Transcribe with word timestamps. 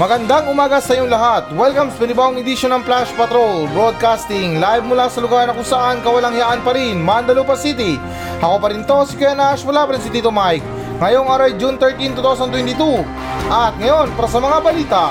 Magandang 0.00 0.48
umaga 0.48 0.80
sa 0.80 0.96
inyong 0.96 1.12
lahat. 1.12 1.42
Welcome 1.52 1.92
sa 1.92 2.00
panibawang 2.00 2.40
edisyon 2.40 2.72
ng 2.72 2.80
Flash 2.80 3.12
Patrol 3.12 3.68
Broadcasting 3.76 4.56
live 4.56 4.88
mula 4.88 5.12
sa 5.12 5.20
lugar 5.20 5.44
na 5.44 5.52
kung 5.52 5.68
saan 5.68 6.00
kawalang 6.00 6.32
yaan 6.32 6.64
pa 6.64 6.72
rin, 6.72 6.96
Mandalupa 6.96 7.52
City. 7.60 8.00
Ako 8.40 8.56
pa 8.56 8.72
rin 8.72 8.88
to, 8.88 8.96
si 9.04 9.20
Kuya 9.20 9.36
Nash, 9.36 9.68
wala 9.68 9.84
pa 9.84 9.92
rin 9.92 10.00
si 10.00 10.08
Tito 10.08 10.32
Mike. 10.32 10.64
Ngayong 10.96 11.28
araw 11.28 11.44
ay 11.44 11.60
June 11.60 11.76
13, 11.76 12.16
2022. 12.16 13.04
At 13.52 13.76
ngayon, 13.76 14.16
para 14.16 14.28
sa 14.32 14.40
mga 14.40 14.58
balita. 14.64 15.02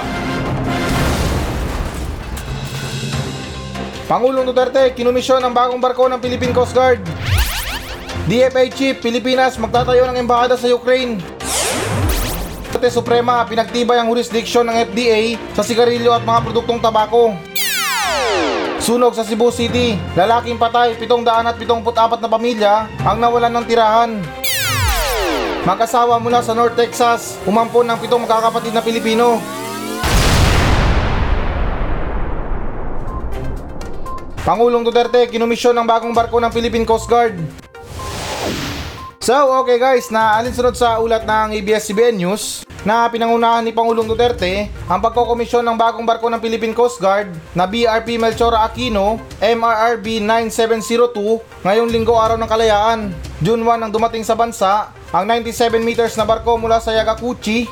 Pangulong 4.10 4.50
Duterte, 4.50 4.98
kinumisyon 4.98 5.46
ang 5.46 5.54
bagong 5.54 5.78
barko 5.78 6.10
ng 6.10 6.18
Philippine 6.18 6.58
Coast 6.58 6.74
Guard. 6.74 7.06
DFA 8.26 8.66
Chief, 8.74 8.98
Pilipinas 8.98 9.62
magtatayo 9.62 10.10
ng 10.10 10.18
embahada 10.26 10.58
sa 10.58 10.66
Ukraine. 10.74 11.22
Korte 12.82 12.98
Suprema, 12.98 13.46
pinagtibay 13.46 14.02
ang 14.02 14.10
jurisdiction 14.10 14.66
ng 14.66 14.74
FDA 14.74 15.38
sa 15.54 15.62
sigarilyo 15.62 16.18
at 16.18 16.26
mga 16.26 16.50
produktong 16.50 16.82
tabako. 16.82 17.38
Sunog 18.82 19.14
sa 19.14 19.22
Cebu 19.22 19.54
City, 19.54 20.02
lalaking 20.18 20.58
patay, 20.58 20.98
774 20.98 22.18
na 22.18 22.26
pamilya 22.26 22.90
ang 23.06 23.22
nawalan 23.22 23.54
ng 23.54 23.66
tirahan. 23.70 24.12
Mag-asawa 25.62 26.18
mula 26.18 26.42
sa 26.42 26.58
North 26.58 26.74
Texas, 26.74 27.38
umampon 27.46 27.86
ng 27.86 28.02
pitong 28.02 28.26
magkakapatid 28.26 28.74
na 28.74 28.82
Pilipino. 28.82 29.38
Pangulong 34.42 34.82
Duterte, 34.82 35.30
kinumisyon 35.30 35.78
ng 35.78 35.86
bagong 35.86 36.18
barko 36.18 36.42
ng 36.42 36.50
Philippine 36.50 36.90
Coast 36.90 37.06
Guard. 37.06 37.38
So, 39.22 39.38
okay 39.62 39.78
guys, 39.78 40.10
na 40.10 40.42
alinsunod 40.42 40.74
sa 40.74 40.98
ulat 40.98 41.30
ng 41.30 41.54
ABS-CBN 41.62 42.18
News 42.18 42.71
na 42.82 43.06
pinangunahan 43.10 43.62
ni 43.62 43.70
Pangulong 43.70 44.10
Duterte 44.10 44.70
ang 44.90 44.98
pagkokomisyon 44.98 45.62
ng 45.62 45.78
bagong 45.78 46.06
barko 46.06 46.28
ng 46.30 46.42
Philippine 46.42 46.74
Coast 46.74 46.98
Guard 46.98 47.30
na 47.54 47.70
BRP 47.70 48.18
Melchora 48.18 48.66
Aquino 48.66 49.22
MRRB 49.38 50.22
9702 50.26 51.66
ngayong 51.66 51.90
linggo 51.94 52.18
araw 52.18 52.38
ng 52.42 52.50
kalayaan. 52.50 53.00
June 53.42 53.62
1 53.62 53.82
nang 53.82 53.94
dumating 53.94 54.26
sa 54.26 54.34
bansa 54.34 54.90
ang 55.14 55.26
97 55.30 55.82
meters 55.82 56.18
na 56.18 56.26
barko 56.26 56.58
mula 56.58 56.82
sa 56.82 56.94
Yagakuchi 56.94 57.70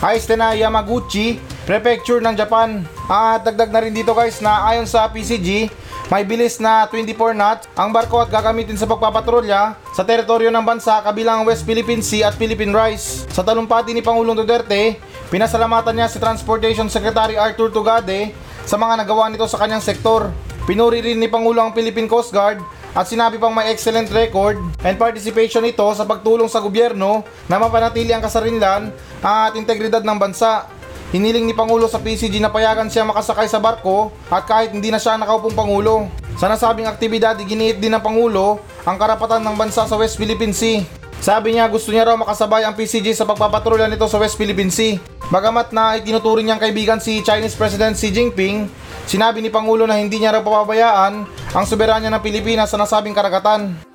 Haiste 0.00 0.32
na 0.32 0.56
Yamaguchi, 0.56 1.36
Prefecture 1.68 2.24
ng 2.24 2.32
Japan. 2.32 2.88
At 3.04 3.44
dagdag 3.44 3.68
na 3.68 3.84
rin 3.84 3.92
dito 3.92 4.16
guys 4.16 4.40
na 4.40 4.64
ayon 4.72 4.88
sa 4.88 5.04
PCG, 5.12 5.68
may 6.08 6.24
bilis 6.24 6.56
na 6.56 6.88
24 6.88 7.36
knots 7.36 7.68
ang 7.76 7.92
barko 7.92 8.24
at 8.24 8.32
gagamitin 8.32 8.80
sa 8.80 8.88
pagpapatrolya 8.88 9.76
sa 9.92 10.02
teritoryo 10.02 10.48
ng 10.48 10.64
bansa 10.64 11.04
kabilang 11.04 11.44
ang 11.44 11.46
West 11.46 11.68
Philippine 11.68 12.00
Sea 12.00 12.32
at 12.32 12.38
Philippine 12.40 12.72
Rise. 12.72 13.28
Sa 13.28 13.44
talumpati 13.44 13.92
ni 13.92 14.00
Pangulong 14.00 14.38
Duterte, 14.38 14.96
pinasalamatan 15.28 15.92
niya 15.92 16.08
si 16.08 16.16
Transportation 16.16 16.88
Secretary 16.88 17.36
Arthur 17.36 17.68
Tugade 17.68 18.32
sa 18.64 18.80
mga 18.80 19.04
nagawa 19.04 19.28
nito 19.28 19.44
sa 19.44 19.60
kanyang 19.60 19.84
sektor. 19.84 20.32
Pinuri 20.64 21.02
rin 21.02 21.18
ni 21.18 21.26
Pangulo 21.26 21.60
ang 21.60 21.74
Philippine 21.74 22.06
Coast 22.06 22.30
Guard 22.30 22.62
at 22.90 23.06
sinabi 23.06 23.38
pang 23.38 23.54
may 23.54 23.70
excellent 23.70 24.10
record 24.10 24.58
and 24.82 24.98
participation 24.98 25.62
ito 25.62 25.86
sa 25.94 26.02
pagtulong 26.02 26.50
sa 26.50 26.58
gobyerno 26.58 27.22
na 27.46 27.58
mapanatili 27.58 28.10
ang 28.10 28.22
kasarinlan 28.22 28.90
at 29.22 29.54
integridad 29.54 30.02
ng 30.02 30.18
bansa. 30.18 30.66
Hiniling 31.10 31.42
ni 31.42 31.54
Pangulo 31.58 31.90
sa 31.90 31.98
PCG 31.98 32.38
na 32.38 32.54
payagan 32.54 32.86
siya 32.86 33.02
makasakay 33.02 33.50
sa 33.50 33.58
barko 33.58 34.14
at 34.30 34.46
kahit 34.46 34.70
hindi 34.70 34.94
na 34.94 35.02
siya 35.02 35.18
nakaupong 35.18 35.58
Pangulo. 35.58 36.06
Sa 36.38 36.46
nasabing 36.46 36.86
aktibidad, 36.86 37.34
iginiit 37.34 37.82
din 37.82 37.90
ng 37.90 37.98
Pangulo 37.98 38.62
ang 38.86 38.94
karapatan 38.94 39.42
ng 39.42 39.58
bansa 39.58 39.90
sa 39.90 39.98
West 39.98 40.14
Philippine 40.14 40.54
Sea. 40.54 40.86
Sabi 41.18 41.58
niya 41.58 41.66
gusto 41.66 41.90
niya 41.90 42.06
raw 42.06 42.14
makasabay 42.14 42.62
ang 42.62 42.78
PCG 42.78 43.18
sa 43.18 43.26
pagpapatrolya 43.26 43.90
nito 43.90 44.06
sa 44.06 44.22
West 44.22 44.38
Philippine 44.38 44.70
Sea. 44.70 45.02
Bagamat 45.34 45.74
na 45.74 45.98
itinuturing 45.98 46.46
niyang 46.46 46.62
kaibigan 46.62 47.02
si 47.02 47.26
Chinese 47.26 47.58
President 47.58 47.98
Xi 47.98 48.14
Jinping, 48.14 48.70
sinabi 49.10 49.42
ni 49.42 49.50
Pangulo 49.50 49.90
na 49.90 49.98
hindi 49.98 50.22
niya 50.22 50.38
raw 50.38 50.46
papabayaan 50.46 51.26
ang 51.26 51.64
soberanya 51.66 52.06
ng 52.14 52.22
Pilipinas 52.22 52.70
sa 52.70 52.78
nasabing 52.78 53.18
karagatan. 53.18 53.89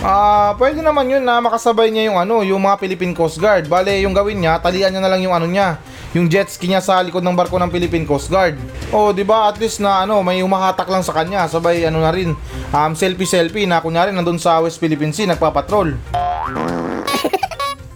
Ah, 0.00 0.56
pwede 0.56 0.80
naman 0.80 1.12
yun 1.12 1.20
na 1.20 1.44
makasabay 1.44 1.92
niya 1.92 2.08
yung 2.08 2.16
ano, 2.16 2.40
yung 2.40 2.64
mga 2.64 2.80
Philippine 2.80 3.12
Coast 3.12 3.36
Guard. 3.36 3.68
Bale, 3.68 4.00
yung 4.00 4.16
gawin 4.16 4.40
niya, 4.40 4.56
talian 4.56 4.96
niya 4.96 5.04
na 5.04 5.12
lang 5.12 5.20
yung 5.20 5.36
ano 5.36 5.44
niya, 5.44 5.76
yung 6.16 6.24
jet 6.24 6.48
ski 6.48 6.72
niya 6.72 6.80
sa 6.80 7.04
likod 7.04 7.20
ng 7.20 7.36
barko 7.36 7.60
ng 7.60 7.68
Philippine 7.68 8.08
Coast 8.08 8.32
Guard. 8.32 8.56
Oh, 8.96 9.12
'di 9.12 9.28
ba? 9.28 9.52
At 9.52 9.60
least 9.60 9.76
na 9.84 10.08
ano, 10.08 10.24
may 10.24 10.40
umahatak 10.40 10.88
lang 10.88 11.04
sa 11.04 11.12
kanya, 11.12 11.44
sabay 11.52 11.84
ano 11.84 12.00
na 12.00 12.16
rin, 12.16 12.32
um, 12.72 12.92
selfie-selfie 12.96 13.68
na 13.68 13.84
kunyari 13.84 14.08
nandun 14.08 14.40
sa 14.40 14.56
West 14.64 14.80
Philippine 14.80 15.12
Sea 15.12 15.28
nagpapatrol. 15.28 15.92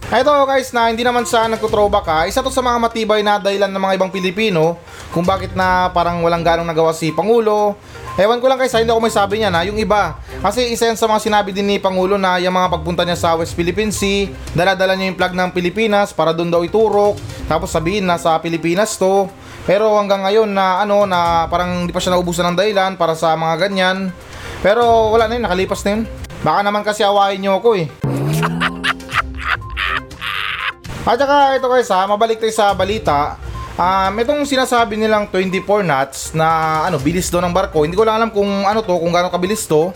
Ito 0.05 0.31
guys 0.45 0.69
na 0.69 0.93
hindi 0.93 1.01
naman 1.01 1.25
sa 1.25 1.49
nagtutrowback 1.49 2.05
ha, 2.05 2.19
isa 2.29 2.45
to 2.45 2.53
sa 2.53 2.61
mga 2.61 2.77
matibay 2.85 3.25
na 3.25 3.41
dahilan 3.41 3.73
ng 3.73 3.81
mga 3.81 3.95
ibang 3.97 4.13
Pilipino 4.13 4.77
kung 5.09 5.25
bakit 5.25 5.57
na 5.57 5.89
parang 5.89 6.21
walang 6.21 6.45
ganong 6.45 6.69
nagawa 6.69 6.93
si 6.93 7.09
Pangulo. 7.09 7.73
Ewan 8.15 8.39
ko 8.39 8.47
lang 8.47 8.55
guys, 8.55 8.71
hindi 8.71 8.87
ako 8.87 9.03
may 9.03 9.11
sabi 9.11 9.43
niya 9.43 9.51
na 9.51 9.67
yung 9.67 9.75
iba. 9.75 10.15
Kasi 10.39 10.71
isa 10.71 10.87
yan 10.87 10.95
sa 10.95 11.03
mga 11.03 11.19
sinabi 11.19 11.51
din 11.51 11.67
ni 11.67 11.83
Pangulo 11.83 12.15
na 12.15 12.39
yung 12.39 12.55
mga 12.55 12.71
pagpunta 12.71 13.03
niya 13.03 13.19
sa 13.19 13.35
West 13.35 13.59
Philippine 13.59 13.91
Sea, 13.91 14.31
dala-dala 14.55 14.95
niya 14.95 15.11
yung 15.11 15.19
flag 15.19 15.35
ng 15.35 15.51
Pilipinas 15.51 16.15
para 16.15 16.31
doon 16.31 16.47
daw 16.47 16.63
iturok, 16.63 17.19
tapos 17.51 17.75
sabihin 17.75 18.07
na 18.07 18.15
sa 18.15 18.39
Pilipinas 18.39 18.95
to. 18.95 19.27
Pero 19.67 19.99
hanggang 19.99 20.23
ngayon 20.23 20.47
na 20.47 20.79
ano 20.79 21.03
na 21.03 21.51
parang 21.51 21.83
hindi 21.83 21.91
pa 21.91 21.99
siya 21.99 22.15
naubusan 22.15 22.55
ng 22.55 22.57
dahilan 22.57 22.95
para 22.95 23.19
sa 23.19 23.35
mga 23.35 23.67
ganyan. 23.67 24.15
Pero 24.63 25.11
wala 25.11 25.27
na 25.27 25.35
yun, 25.35 25.43
nakalipas 25.43 25.83
na 25.83 25.99
yun. 25.99 26.07
Baka 26.39 26.63
naman 26.63 26.87
kasi 26.87 27.03
awayin 27.03 27.43
niyo 27.43 27.59
ako 27.59 27.75
eh. 27.75 27.91
At 31.09 31.19
saka 31.19 31.59
ito 31.59 31.67
guys 31.67 31.91
ha, 31.91 32.07
mabalik 32.07 32.39
tayo 32.39 32.55
sa 32.55 32.71
balita. 32.71 33.35
Um, 33.75 34.15
itong 34.23 34.47
sinasabi 34.47 34.95
nilang 34.95 35.27
24 35.27 35.83
knots 35.83 36.31
na 36.31 36.47
ano, 36.87 36.95
bilis 36.95 37.27
do 37.27 37.43
ng 37.43 37.51
barko. 37.51 37.83
Hindi 37.83 37.99
ko 37.99 38.07
lang 38.07 38.23
alam 38.23 38.29
kung 38.31 38.47
ano 38.47 38.79
to, 38.79 38.95
kung 38.95 39.11
gaano 39.11 39.27
kabilis 39.27 39.67
to. 39.67 39.91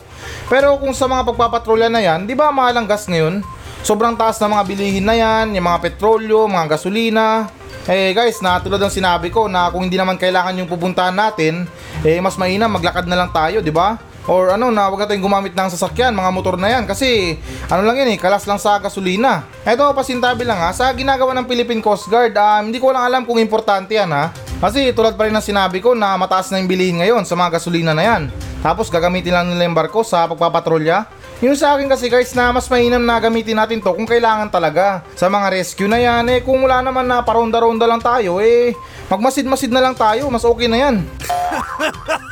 Pero 0.52 0.76
kung 0.84 0.92
sa 0.92 1.08
mga 1.08 1.24
pagpapatrolya 1.32 1.88
na 1.88 2.04
yan, 2.04 2.28
di 2.28 2.36
ba 2.36 2.52
mahal 2.52 2.76
ang 2.76 2.84
gas 2.84 3.08
ngayon? 3.08 3.40
Sobrang 3.80 4.20
taas 4.20 4.36
na 4.44 4.52
mga 4.52 4.68
bilihin 4.68 5.08
na 5.08 5.16
yan, 5.16 5.56
yung 5.56 5.64
mga 5.64 5.80
petrolyo, 5.80 6.52
mga 6.52 6.76
gasolina. 6.76 7.48
Eh 7.88 8.12
guys, 8.12 8.44
na 8.44 8.60
tulad 8.60 8.84
ng 8.84 8.92
sinabi 8.92 9.32
ko 9.32 9.48
na 9.48 9.72
kung 9.72 9.88
hindi 9.88 9.96
naman 9.96 10.20
kailangan 10.20 10.60
yung 10.60 10.68
pupuntahan 10.68 11.16
natin, 11.16 11.64
eh 12.04 12.20
mas 12.20 12.36
mainam 12.36 12.68
maglakad 12.68 13.08
na 13.08 13.16
lang 13.16 13.32
tayo, 13.32 13.64
di 13.64 13.72
ba? 13.72 13.96
Or 14.30 14.54
ano 14.54 14.70
na 14.70 14.86
wag 14.94 15.02
na 15.02 15.10
tayong 15.10 15.26
gumamit 15.26 15.58
ng 15.58 15.74
sasakyan, 15.74 16.14
mga 16.14 16.30
motor 16.30 16.54
na 16.54 16.70
yan 16.70 16.86
kasi 16.86 17.34
ano 17.66 17.82
lang 17.82 17.98
yan 17.98 18.14
eh, 18.14 18.18
kalas 18.22 18.46
lang 18.46 18.62
sa 18.62 18.78
gasolina. 18.78 19.42
Eto 19.66 19.90
pasintabi 19.90 20.46
lang 20.46 20.62
ha, 20.62 20.70
sa 20.70 20.94
ginagawa 20.94 21.34
ng 21.34 21.50
Philippine 21.50 21.82
Coast 21.82 22.06
Guard, 22.06 22.38
um, 22.38 22.70
hindi 22.70 22.78
ko 22.78 22.94
lang 22.94 23.10
alam 23.10 23.22
kung 23.26 23.42
importante 23.42 23.98
yan 23.98 24.14
ha. 24.14 24.30
Kasi 24.62 24.94
tulad 24.94 25.18
pa 25.18 25.26
rin 25.26 25.34
ng 25.34 25.42
sinabi 25.42 25.82
ko 25.82 25.98
na 25.98 26.14
mataas 26.14 26.54
na 26.54 26.62
yung 26.62 26.70
bilihin 26.70 27.02
ngayon 27.02 27.26
sa 27.26 27.34
mga 27.34 27.58
gasolina 27.58 27.98
na 27.98 28.06
yan. 28.06 28.22
Tapos 28.62 28.94
gagamitin 28.94 29.34
lang 29.34 29.50
nila 29.50 29.66
yung 29.66 29.74
barko 29.74 30.06
sa 30.06 30.30
pagpapatrolya. 30.30 31.10
Yung 31.42 31.58
sa 31.58 31.74
akin 31.74 31.90
kasi 31.90 32.12
guys 32.12 32.30
na 32.38 32.54
mas 32.54 32.70
mainam 32.70 33.02
na 33.02 33.18
gamitin 33.18 33.58
natin 33.58 33.82
to 33.82 33.96
kung 33.98 34.06
kailangan 34.06 34.54
talaga. 34.54 35.02
Sa 35.18 35.26
mga 35.26 35.58
rescue 35.58 35.90
na 35.90 35.98
yan 35.98 36.30
eh 36.30 36.46
kung 36.46 36.62
wala 36.62 36.86
naman 36.86 37.10
na 37.10 37.26
paronda-ronda 37.26 37.90
lang 37.90 38.04
tayo 38.04 38.38
eh 38.38 38.78
magmasid-masid 39.10 39.74
na 39.74 39.82
lang 39.82 39.98
tayo 39.98 40.30
mas 40.30 40.46
okay 40.46 40.70
na 40.70 40.78
yan. 40.78 40.96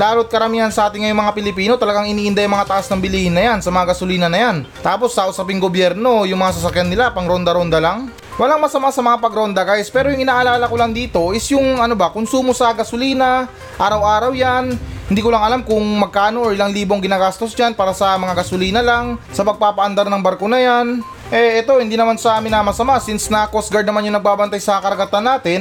Lalo't 0.00 0.32
karamihan 0.32 0.72
sa 0.72 0.88
ating 0.88 1.04
ngayong 1.04 1.20
mga 1.20 1.34
Pilipino 1.36 1.72
talagang 1.76 2.08
iniinda 2.08 2.40
yung 2.40 2.56
mga 2.56 2.68
taas 2.68 2.88
ng 2.88 3.00
bilihin 3.02 3.34
na 3.36 3.42
yan 3.44 3.58
sa 3.60 3.68
mga 3.68 3.92
gasolina 3.92 4.26
na 4.30 4.38
yan. 4.40 4.56
Tapos 4.80 5.12
sa 5.12 5.28
usaping 5.28 5.60
gobyerno, 5.60 6.24
yung 6.24 6.40
mga 6.40 6.56
sasakyan 6.56 6.88
nila 6.88 7.12
pang 7.12 7.28
ronda-ronda 7.28 7.76
lang. 7.76 8.08
Walang 8.40 8.64
masama 8.64 8.88
sa 8.88 9.04
mga 9.04 9.20
pagronda 9.20 9.60
guys, 9.60 9.92
pero 9.92 10.08
yung 10.08 10.24
inaalala 10.24 10.64
ko 10.64 10.80
lang 10.80 10.96
dito 10.96 11.36
is 11.36 11.44
yung 11.52 11.76
ano 11.76 11.92
ba, 11.92 12.08
konsumo 12.08 12.56
sa 12.56 12.72
gasolina, 12.72 13.44
araw-araw 13.76 14.32
yan. 14.32 14.72
Hindi 15.12 15.20
ko 15.20 15.28
lang 15.28 15.44
alam 15.44 15.60
kung 15.60 15.84
magkano 16.00 16.48
or 16.48 16.56
ilang 16.56 16.72
libong 16.72 17.04
ginagastos 17.04 17.52
dyan 17.52 17.76
para 17.76 17.92
sa 17.92 18.16
mga 18.16 18.32
gasolina 18.32 18.80
lang, 18.80 19.20
sa 19.36 19.44
pagpapaandar 19.44 20.08
ng 20.08 20.22
barko 20.24 20.48
na 20.48 20.56
yan. 20.56 21.04
Eh 21.32 21.64
ito, 21.64 21.72
hindi 21.80 21.96
naman 21.96 22.20
sa 22.20 22.36
amin 22.36 22.52
na 22.52 22.60
masama 22.60 23.00
since 23.00 23.32
na 23.32 23.48
Coast 23.48 23.72
Guard 23.72 23.88
naman 23.88 24.04
yung 24.04 24.12
nagbabantay 24.20 24.60
sa 24.60 24.76
karagatan 24.84 25.24
natin. 25.24 25.60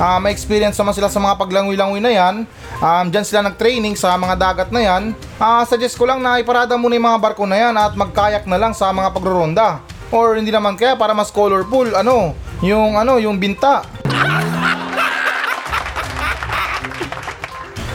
Uh, 0.00 0.16
may 0.16 0.32
experience 0.32 0.80
naman 0.80 0.96
sila 0.96 1.12
sa 1.12 1.20
mga 1.20 1.36
paglangoy-langoy 1.36 2.00
na 2.00 2.08
yan. 2.08 2.48
Um, 2.80 3.04
dyan 3.12 3.28
sila 3.28 3.44
nag-training 3.44 4.00
sa 4.00 4.16
mga 4.16 4.40
dagat 4.40 4.72
na 4.72 4.80
yan. 4.80 5.12
Uh, 5.36 5.60
suggest 5.68 6.00
ko 6.00 6.08
lang 6.08 6.24
na 6.24 6.40
iparada 6.40 6.72
muna 6.80 6.96
yung 6.96 7.04
mga 7.04 7.20
barko 7.20 7.44
na 7.44 7.60
yan 7.60 7.76
at 7.76 7.92
magkayak 7.92 8.48
na 8.48 8.56
lang 8.56 8.72
sa 8.72 8.88
mga 8.96 9.12
pagroronda. 9.12 9.84
Or 10.08 10.40
hindi 10.40 10.48
naman 10.48 10.80
kaya 10.80 10.96
para 10.96 11.12
mas 11.12 11.28
colorful, 11.28 11.92
ano, 11.92 12.32
yung 12.64 12.96
ano, 12.96 13.20
yung 13.20 13.36
binta. 13.36 13.84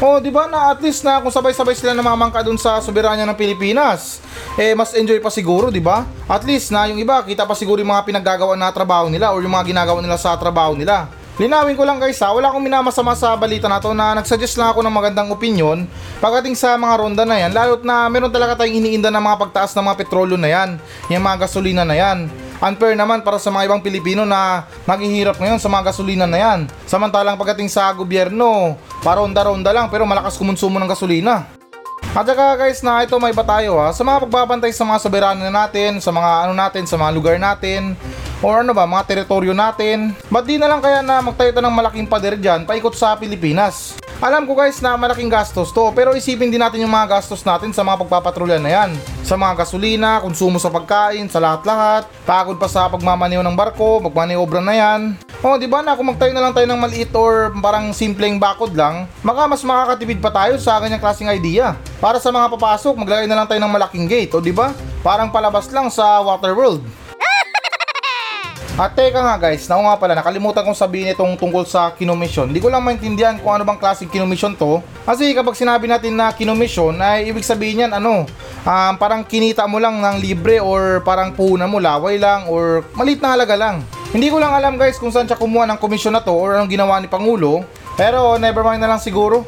Oh, 0.04 0.20
di 0.20 0.28
ba 0.28 0.44
na 0.52 0.76
at 0.76 0.84
least 0.84 1.08
na 1.08 1.24
kung 1.24 1.32
sabay-sabay 1.32 1.72
sila 1.72 1.96
namamangka 1.96 2.44
dun 2.44 2.60
sa 2.60 2.84
soberanya 2.84 3.24
ng 3.32 3.38
Pilipinas, 3.40 4.20
eh 4.60 4.76
mas 4.76 4.92
enjoy 4.92 5.24
pa 5.24 5.32
siguro, 5.32 5.72
di 5.72 5.80
ba? 5.80 6.04
At 6.28 6.44
least 6.44 6.68
na 6.76 6.92
yung 6.92 7.00
iba 7.00 7.24
kita 7.24 7.48
pa 7.48 7.56
siguro 7.56 7.80
yung 7.80 7.96
mga 7.96 8.04
pinaggagawa 8.04 8.60
na 8.60 8.76
trabaho 8.76 9.08
nila 9.08 9.32
or 9.32 9.40
yung 9.40 9.56
mga 9.56 9.72
ginagawa 9.72 10.04
nila 10.04 10.20
sa 10.20 10.36
trabaho 10.36 10.76
nila. 10.76 11.08
Linawin 11.40 11.80
ko 11.80 11.88
lang 11.88 12.04
guys 12.04 12.20
ha, 12.20 12.36
wala 12.36 12.52
akong 12.52 12.68
minamasama 12.68 13.16
sa 13.16 13.40
balita 13.40 13.72
na 13.72 13.80
to 13.80 13.96
na 13.96 14.20
nagsuggest 14.20 14.60
lang 14.60 14.72
ako 14.72 14.84
ng 14.84 14.96
magandang 14.96 15.28
opinion 15.36 15.84
pagdating 16.24 16.56
sa 16.56 16.80
mga 16.80 16.96
ronda 16.96 17.28
na 17.28 17.36
yan 17.36 17.52
lalo't 17.52 17.84
na 17.84 18.08
meron 18.08 18.32
talaga 18.32 18.64
tayong 18.64 18.80
iniinda 18.80 19.12
ng 19.12 19.20
mga 19.20 19.44
pagtaas 19.44 19.76
ng 19.76 19.84
mga 19.84 20.00
petrolyo 20.00 20.40
na 20.40 20.48
yan, 20.48 20.70
yung 21.12 21.24
mga 21.24 21.44
gasolina 21.44 21.84
na 21.84 21.96
yan. 21.96 22.32
Unfair 22.66 22.98
naman 22.98 23.22
para 23.22 23.38
sa 23.38 23.54
mga 23.54 23.70
ibang 23.70 23.78
Pilipino 23.86 24.26
na 24.26 24.66
naghihirap 24.90 25.38
ngayon 25.38 25.62
sa 25.62 25.70
mga 25.70 25.94
gasolina 25.94 26.26
na 26.26 26.42
yan. 26.42 26.60
Samantalang 26.90 27.38
pagdating 27.38 27.70
sa 27.70 27.94
gobyerno, 27.94 28.74
paronda-ronda 29.06 29.70
lang 29.70 29.86
pero 29.94 30.02
malakas 30.10 30.34
kumonsumo 30.34 30.82
ng 30.82 30.90
gasolina. 30.90 31.55
At 32.12 32.28
saka 32.28 32.60
guys 32.60 32.84
na 32.86 33.02
ito 33.02 33.16
may 33.18 33.34
ba 33.34 33.42
tayo 33.42 33.80
ha, 33.82 33.90
sa 33.96 34.06
mga 34.06 34.28
pagbabantay 34.28 34.76
sa 34.76 34.86
mga 34.86 35.00
soberano 35.02 35.42
natin, 35.48 35.98
sa 35.98 36.12
mga 36.12 36.32
ano 36.46 36.54
natin, 36.54 36.84
sa 36.86 37.00
mga 37.00 37.12
lugar 37.16 37.36
natin, 37.40 37.98
or 38.46 38.62
ano 38.62 38.76
ba, 38.76 38.86
mga 38.86 39.08
teritoryo 39.10 39.56
natin. 39.56 40.14
Ba't 40.30 40.46
di 40.46 40.60
na 40.60 40.70
lang 40.70 40.84
kaya 40.84 41.02
na 41.02 41.24
magtayo 41.24 41.50
tayo 41.56 41.66
ng 41.66 41.76
malaking 41.76 42.06
pader 42.06 42.36
dyan, 42.38 42.68
paikot 42.68 42.94
sa 42.94 43.18
Pilipinas? 43.18 43.98
Alam 44.24 44.48
ko 44.48 44.56
guys 44.56 44.80
na 44.80 44.96
malaking 44.96 45.28
gastos 45.28 45.76
to, 45.76 45.92
pero 45.92 46.16
isipin 46.16 46.48
din 46.48 46.64
natin 46.64 46.80
yung 46.80 46.94
mga 46.94 47.20
gastos 47.20 47.44
natin 47.44 47.76
sa 47.76 47.84
mga 47.84 48.08
pagpapatrolya 48.08 48.64
na 48.64 48.72
yan. 48.72 48.92
Sa 49.28 49.36
mga 49.36 49.68
gasolina, 49.68 50.24
konsumo 50.24 50.56
sa 50.56 50.72
pagkain, 50.72 51.28
sa 51.28 51.44
lahat-lahat, 51.44 52.08
pagod 52.24 52.56
pa 52.56 52.72
sa 52.72 52.88
pagmamaneho 52.88 53.44
ng 53.44 53.60
barko, 53.60 54.00
magmaneobra 54.08 54.64
na 54.64 54.72
yan. 54.72 55.02
O, 55.46 55.62
di 55.62 55.70
ba 55.70 55.86
na 55.86 55.94
kung 55.94 56.10
magtayo 56.10 56.34
na 56.34 56.42
lang 56.42 56.58
tayo 56.58 56.66
ng 56.66 56.82
maliit 56.82 57.14
or 57.14 57.54
parang 57.62 57.94
simpleng 57.94 58.42
bakod 58.42 58.74
lang, 58.74 59.06
maka 59.22 59.46
mas 59.46 59.62
makakatipid 59.62 60.18
pa 60.18 60.34
tayo 60.34 60.58
sa 60.58 60.82
ganyang 60.82 60.98
klaseng 60.98 61.30
idea. 61.30 61.78
Para 62.02 62.18
sa 62.18 62.34
mga 62.34 62.50
papasok, 62.58 62.98
maglagay 62.98 63.30
na 63.30 63.38
lang 63.38 63.46
tayo 63.46 63.62
ng 63.62 63.70
malaking 63.70 64.10
gate, 64.10 64.34
o 64.34 64.42
di 64.42 64.50
ba? 64.50 64.74
Parang 65.06 65.30
palabas 65.30 65.70
lang 65.70 65.94
sa 65.94 66.18
Waterworld. 66.26 66.82
At 68.82 68.98
teka 68.98 69.22
nga 69.22 69.38
guys, 69.38 69.70
na 69.70 69.78
nga 69.78 70.02
pala, 70.02 70.18
nakalimutan 70.18 70.66
kong 70.66 70.82
sabihin 70.82 71.14
itong 71.14 71.38
tungkol 71.38 71.62
sa 71.62 71.94
kinomisyon. 71.94 72.50
Hindi 72.50 72.66
ko 72.66 72.74
lang 72.74 72.82
maintindihan 72.82 73.38
kung 73.38 73.54
ano 73.54 73.70
bang 73.70 73.78
klaseng 73.78 74.10
kinomisyon 74.10 74.58
to. 74.58 74.82
Kasi 75.06 75.30
kapag 75.38 75.54
sinabi 75.54 75.86
natin 75.86 76.18
na 76.18 76.34
kinomisyon, 76.34 76.98
ay 76.98 77.30
ibig 77.30 77.46
sabihin 77.46 77.86
yan 77.86 77.94
ano, 77.94 78.26
um, 78.66 78.94
parang 78.98 79.22
kinita 79.22 79.70
mo 79.70 79.78
lang 79.78 80.02
ng 80.02 80.26
libre 80.26 80.58
or 80.58 81.06
parang 81.06 81.38
puhunan 81.38 81.70
mo, 81.70 81.78
laway 81.78 82.18
lang 82.18 82.50
or 82.50 82.82
malit 82.98 83.22
na 83.22 83.38
halaga 83.38 83.54
lang. 83.54 83.86
Hindi 84.16 84.32
ko 84.32 84.40
lang 84.40 84.56
alam 84.56 84.80
guys 84.80 84.96
kung 84.96 85.12
saan 85.12 85.28
siya 85.28 85.36
kumuha 85.36 85.68
ng 85.68 85.76
komisyon 85.76 86.16
na 86.16 86.24
to 86.24 86.32
or 86.32 86.56
anong 86.56 86.72
ginawa 86.72 87.04
ni 87.04 87.12
Pangulo. 87.12 87.68
Pero 88.00 88.40
never 88.40 88.64
mind 88.64 88.80
na 88.80 88.96
lang 88.96 89.04
siguro. 89.04 89.44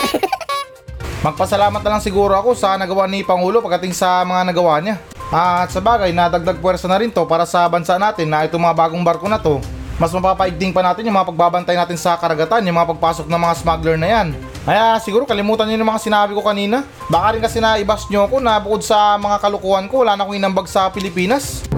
Magpasalamat 1.28 1.84
na 1.84 1.92
lang 1.92 2.00
siguro 2.00 2.32
ako 2.40 2.56
sa 2.56 2.80
nagawa 2.80 3.04
ni 3.04 3.20
Pangulo 3.20 3.60
pagdating 3.60 3.92
sa 3.92 4.24
mga 4.24 4.48
nagawa 4.48 4.80
niya. 4.80 4.96
At 5.28 5.68
sa 5.68 5.84
bagay, 5.84 6.08
nadagdag 6.08 6.56
puwersa 6.56 6.88
na 6.88 7.04
rin 7.04 7.12
to 7.12 7.28
para 7.28 7.44
sa 7.44 7.68
bansa 7.68 8.00
natin 8.00 8.32
na 8.32 8.48
itong 8.48 8.64
mga 8.64 8.72
bagong 8.80 9.04
barko 9.04 9.28
na 9.28 9.36
to. 9.36 9.60
Mas 10.00 10.08
mapapaigting 10.16 10.72
pa 10.72 10.80
natin 10.80 11.04
yung 11.04 11.20
mga 11.20 11.28
pagbabantay 11.28 11.76
natin 11.76 12.00
sa 12.00 12.16
karagatan, 12.16 12.64
yung 12.64 12.80
mga 12.80 12.96
pagpasok 12.96 13.28
ng 13.28 13.40
mga 13.44 13.54
smuggler 13.60 14.00
na 14.00 14.08
yan. 14.08 14.32
Kaya 14.64 14.96
siguro 15.04 15.28
kalimutan 15.28 15.68
nyo 15.68 15.76
yung 15.76 15.92
mga 15.92 16.00
sinabi 16.00 16.32
ko 16.32 16.40
kanina. 16.40 16.80
Baka 17.12 17.36
rin 17.36 17.44
kasi 17.44 17.60
na 17.60 17.76
ibas 17.76 18.08
nyo 18.08 18.24
ako 18.24 18.40
na 18.40 18.56
bukod 18.56 18.80
sa 18.80 19.20
mga 19.20 19.36
kalukuhan 19.36 19.84
ko, 19.84 20.00
wala 20.00 20.16
na 20.16 20.24
akong 20.24 20.40
inambag 20.40 20.64
sa 20.64 20.88
Pilipinas. 20.88 21.68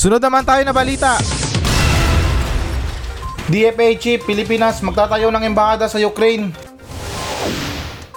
Sunod 0.00 0.16
naman 0.16 0.40
tayo 0.48 0.64
na 0.64 0.72
balita. 0.72 1.20
DFA 3.52 3.92
Chief 4.00 4.16
Pilipinas 4.24 4.80
magtatayo 4.80 5.28
ng 5.28 5.44
embahada 5.44 5.92
sa 5.92 6.00
Ukraine. 6.00 6.56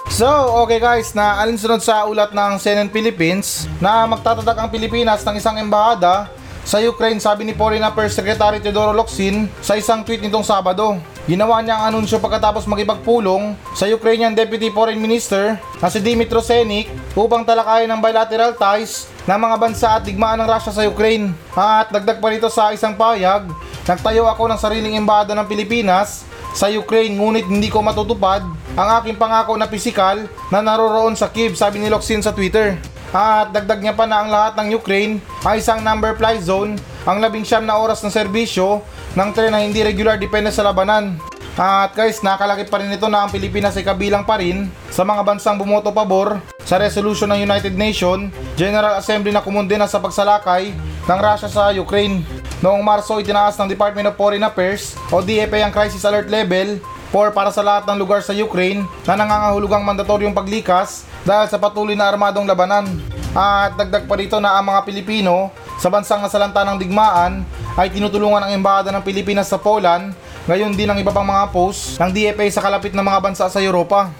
So, 0.08 0.24
okay 0.64 0.80
guys, 0.80 1.12
na 1.12 1.36
alinsunod 1.44 1.84
sa 1.84 2.08
ulat 2.08 2.32
ng 2.32 2.56
CNN 2.56 2.88
Philippines 2.88 3.68
na 3.84 4.08
magtatadak 4.08 4.56
ang 4.56 4.72
Pilipinas 4.72 5.28
ng 5.28 5.36
isang 5.36 5.60
embahada 5.60 6.32
sa 6.64 6.80
Ukraine, 6.80 7.20
sabi 7.20 7.44
ni 7.44 7.52
Foreign 7.52 7.84
Affairs 7.84 8.16
Secretary 8.16 8.56
Teodoro 8.56 8.96
Locsin 8.96 9.52
sa 9.60 9.76
isang 9.76 10.00
tweet 10.00 10.24
nitong 10.24 10.42
Sabado. 10.42 10.96
Ginawa 11.28 11.60
niya 11.60 11.76
ang 11.76 11.92
anunsyo 11.92 12.16
pagkatapos 12.20 12.64
magipagpulong 12.64 13.52
sa 13.76 13.84
Ukrainian 13.88 14.32
Deputy 14.32 14.72
Foreign 14.72 15.00
Minister 15.00 15.60
na 15.80 15.88
si 15.92 16.00
Dmytro 16.00 16.40
Senik 16.40 16.88
upang 17.12 17.44
talakayin 17.44 17.88
ang 17.92 18.00
bilateral 18.00 18.56
ties 18.56 19.08
ng 19.28 19.36
mga 19.40 19.56
bansa 19.60 19.88
at 20.00 20.04
digmaan 20.04 20.40
ng 20.40 20.48
Russia 20.48 20.72
sa 20.72 20.84
Ukraine. 20.88 21.36
At 21.52 21.92
dagdag 21.92 22.20
pa 22.20 22.32
rito 22.32 22.48
sa 22.48 22.72
isang 22.72 22.96
payag, 22.96 23.48
nagtayo 23.84 24.24
ako 24.28 24.48
ng 24.48 24.60
sariling 24.60 24.96
embahada 24.96 25.36
ng 25.36 25.48
Pilipinas 25.48 26.24
sa 26.56 26.72
Ukraine 26.72 27.18
ngunit 27.18 27.44
hindi 27.44 27.68
ko 27.68 27.84
matutupad 27.84 28.40
ang 28.78 28.88
aking 29.02 29.20
pangako 29.20 29.58
na 29.58 29.68
pisikal 29.68 30.16
na 30.48 30.64
naroroon 30.64 31.12
sa 31.12 31.28
Kiev 31.28 31.60
sabi 31.60 31.82
ni 31.82 31.92
Locsin 31.92 32.24
sa 32.24 32.32
Twitter. 32.32 32.93
At 33.14 33.54
dagdag 33.54 33.78
niya 33.78 33.94
pa 33.94 34.10
na 34.10 34.26
ang 34.26 34.28
lahat 34.28 34.58
ng 34.58 34.74
Ukraine 34.74 35.22
ay 35.46 35.62
isang 35.62 35.86
number 35.86 36.18
flight 36.18 36.42
zone 36.42 36.74
ang 37.06 37.22
labing 37.22 37.46
siyam 37.46 37.62
na 37.62 37.78
oras 37.78 38.02
ng 38.02 38.10
serbisyo 38.10 38.82
ng 39.14 39.30
tren 39.30 39.54
na 39.54 39.62
hindi 39.62 39.86
regular 39.86 40.18
depende 40.18 40.50
sa 40.50 40.66
labanan. 40.66 41.14
At 41.54 41.94
guys, 41.94 42.18
nakalakip 42.26 42.66
pa 42.66 42.82
rin 42.82 42.90
ito 42.90 43.06
na 43.06 43.22
ang 43.22 43.30
Pilipinas 43.30 43.78
ay 43.78 43.86
kabilang 43.86 44.26
pa 44.26 44.42
rin 44.42 44.66
sa 44.90 45.06
mga 45.06 45.22
bansang 45.22 45.54
bumoto 45.54 45.94
pabor 45.94 46.42
sa 46.66 46.82
resolution 46.82 47.30
ng 47.30 47.46
United 47.46 47.78
Nations 47.78 48.34
General 48.58 48.98
Assembly 48.98 49.30
na 49.30 49.38
kumundina 49.38 49.86
sa 49.86 50.02
pagsalakay 50.02 50.74
ng 51.06 51.18
Russia 51.22 51.46
sa 51.46 51.70
Ukraine. 51.70 52.26
Noong 52.58 52.82
Marso, 52.82 53.14
itinaas 53.22 53.54
ng 53.62 53.70
Department 53.70 54.10
of 54.10 54.18
Foreign 54.18 54.42
Affairs 54.42 54.98
o 55.14 55.22
DFA 55.22 55.62
ang 55.62 55.70
crisis 55.70 56.02
alert 56.02 56.26
level 56.26 56.82
4 57.14 57.30
para 57.30 57.54
sa 57.54 57.62
lahat 57.62 57.86
ng 57.86 57.94
lugar 58.02 58.26
sa 58.26 58.34
Ukraine 58.34 58.82
na 59.06 59.14
nangangahulugang 59.14 59.86
mandatoryong 59.86 60.34
paglikas 60.34 61.06
dahil 61.22 61.46
sa 61.46 61.62
patuloy 61.62 61.94
na 61.94 62.10
armadong 62.10 62.42
labanan. 62.42 62.90
At 63.30 63.78
dagdag 63.78 64.10
pa 64.10 64.18
rito 64.18 64.42
na 64.42 64.58
ang 64.58 64.66
mga 64.66 64.82
Pilipino 64.82 65.54
sa 65.78 65.86
bansang 65.94 66.18
nasalanta 66.18 66.66
ng 66.66 66.74
digmaan 66.74 67.46
ay 67.78 67.94
tinutulungan 67.94 68.42
ang 68.42 68.50
embahada 68.50 68.90
ng 68.90 69.06
Pilipinas 69.06 69.46
sa 69.46 69.62
Poland, 69.62 70.10
gayon 70.50 70.74
din 70.74 70.90
ang 70.90 70.98
iba 70.98 71.14
pang 71.14 71.26
mga 71.26 71.54
posts 71.54 72.02
ng 72.02 72.10
DFA 72.10 72.46
sa 72.50 72.62
kalapit 72.66 72.90
ng 72.90 73.06
mga 73.06 73.22
bansa 73.22 73.46
sa 73.46 73.62
Europa. 73.62 74.10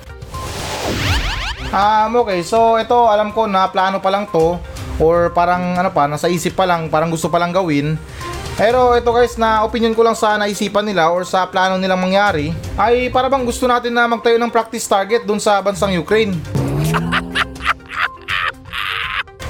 Um, 1.75 2.23
okay, 2.23 2.47
so 2.47 2.79
ito 2.79 2.95
alam 3.11 3.35
ko 3.35 3.51
na 3.51 3.67
plano 3.67 3.99
pa 3.99 4.15
lang 4.15 4.31
to 4.31 4.55
or 5.03 5.35
parang 5.35 5.75
ano 5.75 5.91
pa, 5.91 6.07
nasa 6.07 6.31
isip 6.31 6.55
pa 6.55 6.63
lang, 6.63 6.87
parang 6.87 7.11
gusto 7.11 7.27
pa 7.27 7.43
lang 7.43 7.51
gawin. 7.51 7.99
Pero 8.55 8.95
ito 8.95 9.11
guys 9.11 9.35
na 9.35 9.67
opinion 9.67 9.99
ko 9.99 10.07
lang 10.07 10.15
sa 10.15 10.39
naisipan 10.39 10.87
nila 10.87 11.11
or 11.11 11.27
sa 11.27 11.43
plano 11.51 11.75
nilang 11.75 11.99
mangyari 11.99 12.55
ay 12.79 13.11
para 13.11 13.27
bang 13.27 13.43
gusto 13.43 13.67
natin 13.67 13.91
na 13.91 14.07
magtayo 14.07 14.39
ng 14.39 14.47
practice 14.47 14.87
target 14.87 15.27
dun 15.27 15.43
sa 15.43 15.59
bansang 15.59 15.91
Ukraine. 15.99 16.39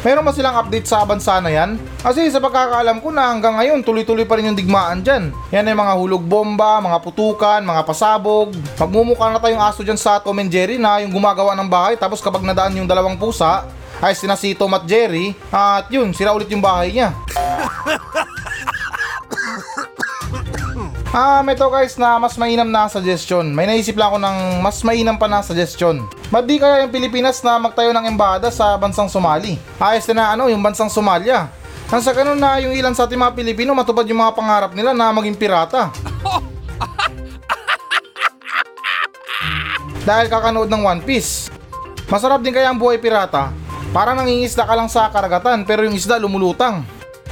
Meron 0.05 0.25
ba 0.25 0.33
silang 0.33 0.57
update 0.57 0.89
sa 0.89 1.05
bansa 1.05 1.37
na 1.41 1.53
yan? 1.53 1.77
Kasi 2.01 2.29
sa 2.33 2.41
pagkakaalam 2.41 3.01
ko 3.05 3.13
na 3.13 3.29
hanggang 3.29 3.57
ngayon 3.61 3.85
tuloy-tuloy 3.85 4.25
pa 4.25 4.41
rin 4.41 4.53
yung 4.53 4.57
digmaan 4.57 5.05
dyan. 5.05 5.33
Yan 5.53 5.69
ay 5.69 5.77
mga 5.77 5.97
hulog 5.97 6.25
bomba, 6.25 6.81
mga 6.81 7.01
putukan, 7.05 7.61
mga 7.61 7.85
pasabog. 7.85 8.57
Magmumukha 8.81 9.33
na 9.33 9.41
tayong 9.41 9.65
aso 9.65 9.85
dyan 9.85 10.01
sa 10.01 10.17
Tom 10.21 10.41
and 10.41 10.49
Jerry 10.49 10.81
na 10.81 11.05
yung 11.05 11.13
gumagawa 11.13 11.53
ng 11.57 11.69
bahay 11.69 12.01
tapos 12.01 12.25
kapag 12.25 12.45
nadaan 12.45 12.77
yung 12.77 12.89
dalawang 12.89 13.21
pusa 13.21 13.69
ay 14.01 14.17
sina 14.17 14.37
si 14.37 14.57
Tom 14.57 14.73
at 14.77 14.89
Jerry 14.89 15.37
at 15.53 15.89
yun, 15.93 16.13
sira 16.17 16.33
ulit 16.33 16.49
yung 16.49 16.65
bahay 16.65 16.89
niya. 16.93 17.13
Ah, 21.15 21.39
um, 21.39 21.47
ito 21.47 21.63
guys 21.71 21.95
na 21.95 22.19
mas 22.19 22.35
mainam 22.35 22.67
na 22.67 22.91
suggestion. 22.91 23.47
May 23.55 23.71
naisip 23.71 23.95
lang 23.95 24.11
ako 24.11 24.19
ng 24.19 24.59
mas 24.59 24.83
mainam 24.83 25.15
pa 25.15 25.31
na 25.31 25.47
suggestion. 25.47 26.03
Ba't 26.27 26.43
di 26.43 26.59
kaya 26.59 26.83
yung 26.83 26.91
Pilipinas 26.91 27.39
na 27.39 27.55
magtayo 27.55 27.95
ng 27.95 28.11
embahada 28.11 28.51
sa 28.51 28.75
bansang 28.75 29.07
Somali? 29.07 29.55
Ayos 29.79 30.11
na 30.11 30.35
ano, 30.35 30.51
yung 30.51 30.59
bansang 30.59 30.91
Somalia. 30.91 31.55
Nang 31.87 32.03
sa 32.03 32.11
ganun 32.11 32.35
na 32.35 32.59
yung 32.59 32.75
ilan 32.75 32.99
sa 32.99 33.07
ating 33.07 33.15
mga 33.15 33.31
Pilipino 33.31 33.71
matupad 33.79 34.03
yung 34.11 34.27
mga 34.27 34.35
pangarap 34.35 34.75
nila 34.75 34.91
na 34.91 35.15
maging 35.15 35.39
pirata. 35.39 35.95
Dahil 40.11 40.27
kakanood 40.27 40.67
ng 40.67 40.83
One 40.83 41.03
Piece. 41.07 41.47
Masarap 42.11 42.43
din 42.43 42.51
kaya 42.51 42.75
ang 42.75 42.79
buhay 42.83 42.99
pirata. 42.99 43.55
Parang 43.95 44.19
nangingisda 44.19 44.67
ka 44.67 44.75
lang 44.75 44.91
sa 44.91 45.07
karagatan 45.15 45.63
pero 45.63 45.87
yung 45.87 45.95
isda 45.95 46.19
lumulutang. 46.19 46.83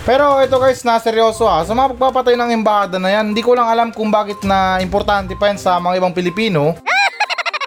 Pero 0.02 0.42
ito 0.42 0.58
guys, 0.58 0.82
na 0.82 0.98
seryoso 0.98 1.46
ha. 1.46 1.62
Sa 1.62 1.78
mga 1.78 1.94
pagpapatay 1.94 2.34
ng 2.34 2.50
embahada 2.58 2.98
na 2.98 3.06
yan, 3.06 3.30
hindi 3.30 3.38
ko 3.38 3.54
lang 3.54 3.70
alam 3.70 3.94
kung 3.94 4.10
bakit 4.10 4.42
na 4.42 4.82
importante 4.82 5.38
pa 5.38 5.46
yan 5.46 5.62
sa 5.62 5.78
mga 5.78 6.02
ibang 6.02 6.10
Pilipino. 6.10 6.74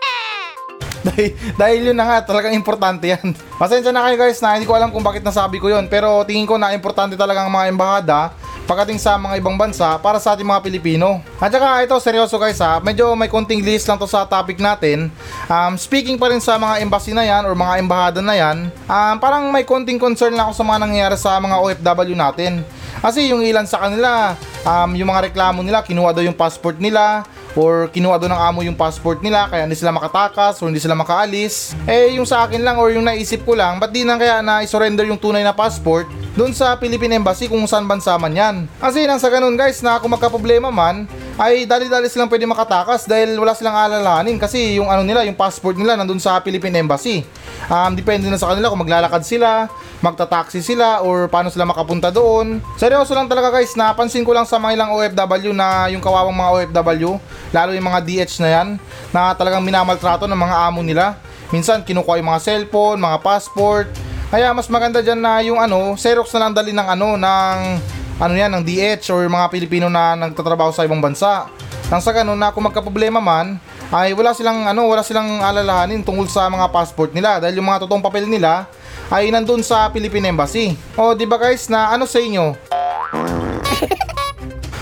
dahil, 1.08 1.32
dahil 1.56 1.80
yun 1.92 1.96
na 1.96 2.04
nga, 2.04 2.27
talagang 2.27 2.51
importante 2.51 3.08
yan. 3.08 3.32
Pasensya 3.56 3.96
na 3.96 4.04
kayo 4.04 4.20
guys 4.20 4.44
na 4.44 4.60
hindi 4.60 4.68
ko 4.68 4.75
alam 4.75 4.92
kung 4.92 5.00
bakit 5.00 5.24
nasabi 5.24 5.63
ko 5.63 5.72
yun. 5.72 5.88
Pero 5.88 6.27
tingin 6.27 6.44
ko 6.44 6.60
na 6.60 6.75
importante 6.75 7.15
talaga 7.15 7.48
ang 7.48 7.56
mga 7.56 7.72
embahada 7.72 8.36
pagdating 8.65 8.98
sa 8.98 9.15
mga 9.15 9.38
ibang 9.39 9.55
bansa 9.55 9.95
para 10.01 10.17
sa 10.17 10.34
ating 10.34 10.45
mga 10.45 10.62
Pilipino. 10.65 11.22
At 11.38 11.53
saka 11.53 11.86
ito, 11.86 11.95
seryoso 12.01 12.36
guys 12.41 12.57
ha, 12.60 12.81
medyo 12.81 13.13
may 13.13 13.29
konting 13.29 13.62
list 13.62 13.86
lang 13.86 14.01
to 14.01 14.10
sa 14.10 14.25
topic 14.25 14.57
natin. 14.57 15.13
Um, 15.45 15.77
speaking 15.77 16.17
pa 16.17 16.34
rin 16.34 16.41
sa 16.41 16.57
mga 16.57 16.81
embassy 16.81 17.13
na 17.13 17.24
yan 17.24 17.45
or 17.45 17.53
mga 17.53 17.77
embahada 17.79 18.19
na 18.25 18.34
yan, 18.34 18.67
um, 18.89 19.15
parang 19.22 19.53
may 19.53 19.63
konting 19.63 20.01
concern 20.01 20.34
lang 20.34 20.50
ako 20.50 20.57
sa 20.57 20.65
mga 20.65 20.79
nangyayari 20.81 21.17
sa 21.17 21.38
mga 21.38 21.55
OFW 21.62 22.17
natin. 22.17 22.65
Kasi 23.05 23.29
yung 23.29 23.45
ilan 23.45 23.69
sa 23.69 23.86
kanila, 23.86 24.34
um, 24.65 24.89
yung 24.98 25.13
mga 25.13 25.29
reklamo 25.29 25.62
nila, 25.62 25.86
kinuha 25.86 26.10
daw 26.10 26.25
yung 26.25 26.36
passport 26.36 26.81
nila, 26.81 27.22
or 27.55 27.88
kinuha 27.89 28.19
doon 28.19 28.36
ng 28.36 28.41
amo 28.51 28.60
yung 28.67 28.75
passport 28.75 29.24
nila 29.24 29.48
kaya 29.48 29.63
hindi 29.63 29.79
sila 29.79 29.95
makatakas 29.95 30.60
or 30.60 30.67
hindi 30.67 30.84
sila 30.84 30.93
makaalis. 30.93 31.72
Eh 31.88 32.19
yung 32.19 32.27
sa 32.27 32.43
akin 32.43 32.62
lang 32.62 32.75
or 32.77 32.91
yung 32.91 33.07
naisip 33.07 33.48
ko 33.48 33.55
lang, 33.55 33.79
ba't 33.79 33.95
di 33.95 34.03
na 34.03 34.19
kaya 34.19 34.43
na 34.43 34.62
i-surrender 34.62 35.07
yung 35.07 35.17
tunay 35.17 35.41
na 35.41 35.55
passport 35.55 36.05
doon 36.36 36.51
sa 36.51 36.75
Philippine 36.75 37.15
Embassy 37.15 37.48
kung 37.48 37.63
saan 37.63 37.88
bansa 37.88 38.12
man 38.20 38.36
yan. 38.36 38.56
Kasi 38.77 39.08
nang 39.08 39.20
sa 39.24 39.32
ganun 39.32 39.56
guys 39.56 39.80
na 39.80 39.98
kung 40.04 40.12
magka-problema 40.12 40.68
man, 40.68 41.08
ay 41.39 41.63
dali-dali 41.63 42.12
silang 42.12 42.27
pwede 42.27 42.44
makatakas 42.44 43.08
dahil 43.08 43.39
wala 43.39 43.56
silang 43.56 43.75
alalahanin 43.75 44.36
kasi 44.36 44.75
yung 44.75 44.92
ano 44.92 45.04
nila, 45.04 45.24
yung 45.24 45.36
passport 45.36 45.80
nila 45.80 45.96
nandun 45.96 46.20
sa 46.20 46.39
Philippine 46.44 46.84
Embassy. 46.84 47.24
Um, 47.72 47.96
depende 47.96 48.27
na 48.27 48.36
sa 48.36 48.51
kanila 48.51 48.68
kung 48.68 48.84
maglalakad 48.84 49.24
sila, 49.24 49.72
magta-taxi 50.04 50.60
sila, 50.60 51.01
or 51.01 51.32
paano 51.32 51.48
sila 51.48 51.63
makapunta 51.63 52.12
doon. 52.12 52.60
Seryoso 52.75 53.15
lang 53.15 53.32
talaga 53.32 53.56
guys, 53.56 53.74
napansin 53.74 54.27
ko 54.27 54.36
lang 54.36 54.46
sa 54.46 54.60
mga 54.60 54.75
ilang 54.75 54.92
OFW 54.92 55.51
na 55.56 55.88
yung 55.89 56.04
kawawang 56.04 56.36
mga 56.36 56.51
OFW, 56.51 57.18
lalo 57.56 57.72
yung 57.72 57.88
mga 57.88 58.00
DH 58.04 58.34
na 58.44 58.50
yan, 58.51 58.68
na 59.10 59.32
talagang 59.34 59.63
minamaltrato 59.63 60.27
ng 60.27 60.38
mga 60.38 60.56
amo 60.68 60.84
nila. 60.84 61.15
Minsan 61.50 61.82
kinukuha 61.82 62.20
yung 62.20 62.30
mga 62.30 62.44
cellphone, 62.44 63.00
mga 63.00 63.18
passport, 63.24 63.88
kaya 64.34 64.51
mas 64.51 64.67
maganda 64.67 65.00
dyan 65.05 65.22
na 65.22 65.41
yung 65.46 65.62
ano, 65.62 65.94
Xerox 65.94 66.34
na 66.34 66.48
lang 66.48 66.53
dali 66.53 66.74
ng 66.74 66.88
ano, 66.88 67.15
ng 67.15 67.58
ano 68.15 68.34
yan, 68.34 68.51
ng 68.55 68.63
DH 68.63 69.12
or 69.12 69.27
mga 69.27 69.48
Pilipino 69.51 69.88
na 69.91 70.15
nagtatrabaho 70.15 70.72
sa 70.72 70.88
ibang 70.88 71.03
bansa. 71.03 71.51
Nang 71.91 72.01
sa 72.01 72.15
ganun 72.15 72.39
na 72.39 72.50
kung 72.50 72.65
magka-problema 72.65 73.22
man, 73.22 73.60
ay 73.94 74.15
wala 74.17 74.34
silang 74.34 74.65
ano, 74.65 74.89
wala 74.89 75.05
silang 75.05 75.44
alalahanin 75.44 76.01
tungkol 76.01 76.25
sa 76.25 76.50
mga 76.50 76.72
passport 76.74 77.13
nila 77.13 77.38
dahil 77.38 77.62
yung 77.62 77.70
mga 77.70 77.86
totoong 77.86 78.01
papel 78.01 78.25
nila 78.25 78.65
ay 79.13 79.29
nandun 79.29 79.62
sa 79.62 79.91
Philippine 79.94 80.34
Embassy. 80.34 80.74
O 80.98 81.13
di 81.13 81.29
ba 81.29 81.38
guys 81.38 81.70
na 81.70 81.94
ano 81.94 82.10
sa 82.10 82.17
inyo? 82.17 82.58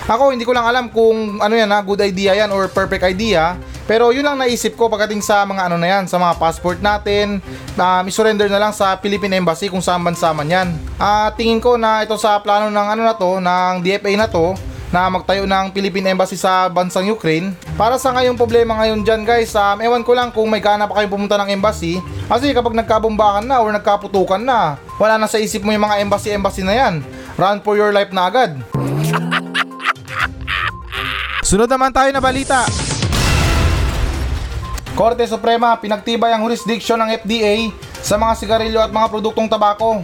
Ako 0.03 0.35
hindi 0.35 0.43
ko 0.43 0.51
lang 0.51 0.67
alam 0.67 0.91
kung 0.91 1.39
ano 1.39 1.55
yan 1.55 1.71
ha, 1.71 1.79
good 1.79 2.03
idea 2.03 2.35
yan 2.35 2.51
or 2.51 2.67
perfect 2.67 3.07
idea. 3.07 3.55
Pero 3.83 4.11
yun 4.11 4.23
lang 4.23 4.39
naisip 4.39 4.75
ko 4.75 4.87
pagdating 4.87 5.23
sa 5.23 5.43
mga 5.43 5.67
ano 5.71 5.75
na 5.79 5.87
yan, 5.87 6.03
sa 6.07 6.19
mga 6.19 6.39
passport 6.39 6.79
natin, 6.79 7.43
na 7.75 8.03
um, 8.03 8.07
surrender 8.07 8.47
na 8.47 8.59
lang 8.59 8.71
sa 8.71 8.95
Philippine 8.99 9.39
Embassy 9.39 9.67
kung 9.67 9.83
saan 9.83 10.03
bansa 10.03 10.31
man 10.31 10.47
yan. 10.47 10.75
Ah, 10.95 11.31
tingin 11.35 11.59
ko 11.59 11.75
na 11.75 12.03
ito 12.03 12.15
sa 12.15 12.39
plano 12.39 12.71
ng 12.71 12.87
ano 12.95 13.01
na 13.03 13.15
to, 13.15 13.43
ng 13.43 13.73
DFA 13.83 14.11
na 14.15 14.27
to, 14.27 14.55
na 14.93 15.09
magtayo 15.09 15.43
ng 15.49 15.73
Philippine 15.73 16.15
Embassy 16.15 16.39
sa 16.39 16.67
bansang 16.71 17.07
Ukraine. 17.07 17.55
Para 17.75 17.99
sa 17.99 18.13
ngayong 18.15 18.39
problema 18.39 18.77
ngayon 18.79 19.03
dyan 19.03 19.23
guys, 19.27 19.51
um, 19.55 19.79
ewan 19.83 20.03
ko 20.03 20.15
lang 20.15 20.31
kung 20.31 20.47
may 20.47 20.63
gana 20.63 20.87
pa 20.87 20.99
kayong 20.99 21.15
pumunta 21.15 21.35
ng 21.39 21.49
embassy. 21.51 21.99
Kasi 22.27 22.51
kapag 22.55 22.75
nagkabombakan 22.75 23.47
na 23.47 23.59
or 23.59 23.71
nagkaputukan 23.71 24.39
na, 24.39 24.79
wala 24.99 25.15
na 25.15 25.27
sa 25.27 25.39
isip 25.39 25.63
mo 25.63 25.71
yung 25.75 25.83
mga 25.83 25.99
embassy-embassy 26.03 26.63
na 26.63 26.75
yan. 26.75 26.93
Run 27.35 27.59
for 27.65 27.75
your 27.75 27.91
life 27.91 28.13
na 28.13 28.29
agad. 28.29 28.55
Sunod 31.43 31.67
naman 31.67 31.91
tayo 31.91 32.07
na 32.15 32.23
balita. 32.23 32.63
Korte 34.95 35.27
Suprema 35.27 35.75
pinagtibay 35.75 36.31
ang 36.31 36.47
jurisdiction 36.47 36.95
ng 37.03 37.19
FDA 37.19 37.67
sa 37.99 38.15
mga 38.15 38.33
sigarilyo 38.39 38.79
at 38.79 38.95
mga 38.95 39.11
produktong 39.11 39.51
tabako. 39.51 39.99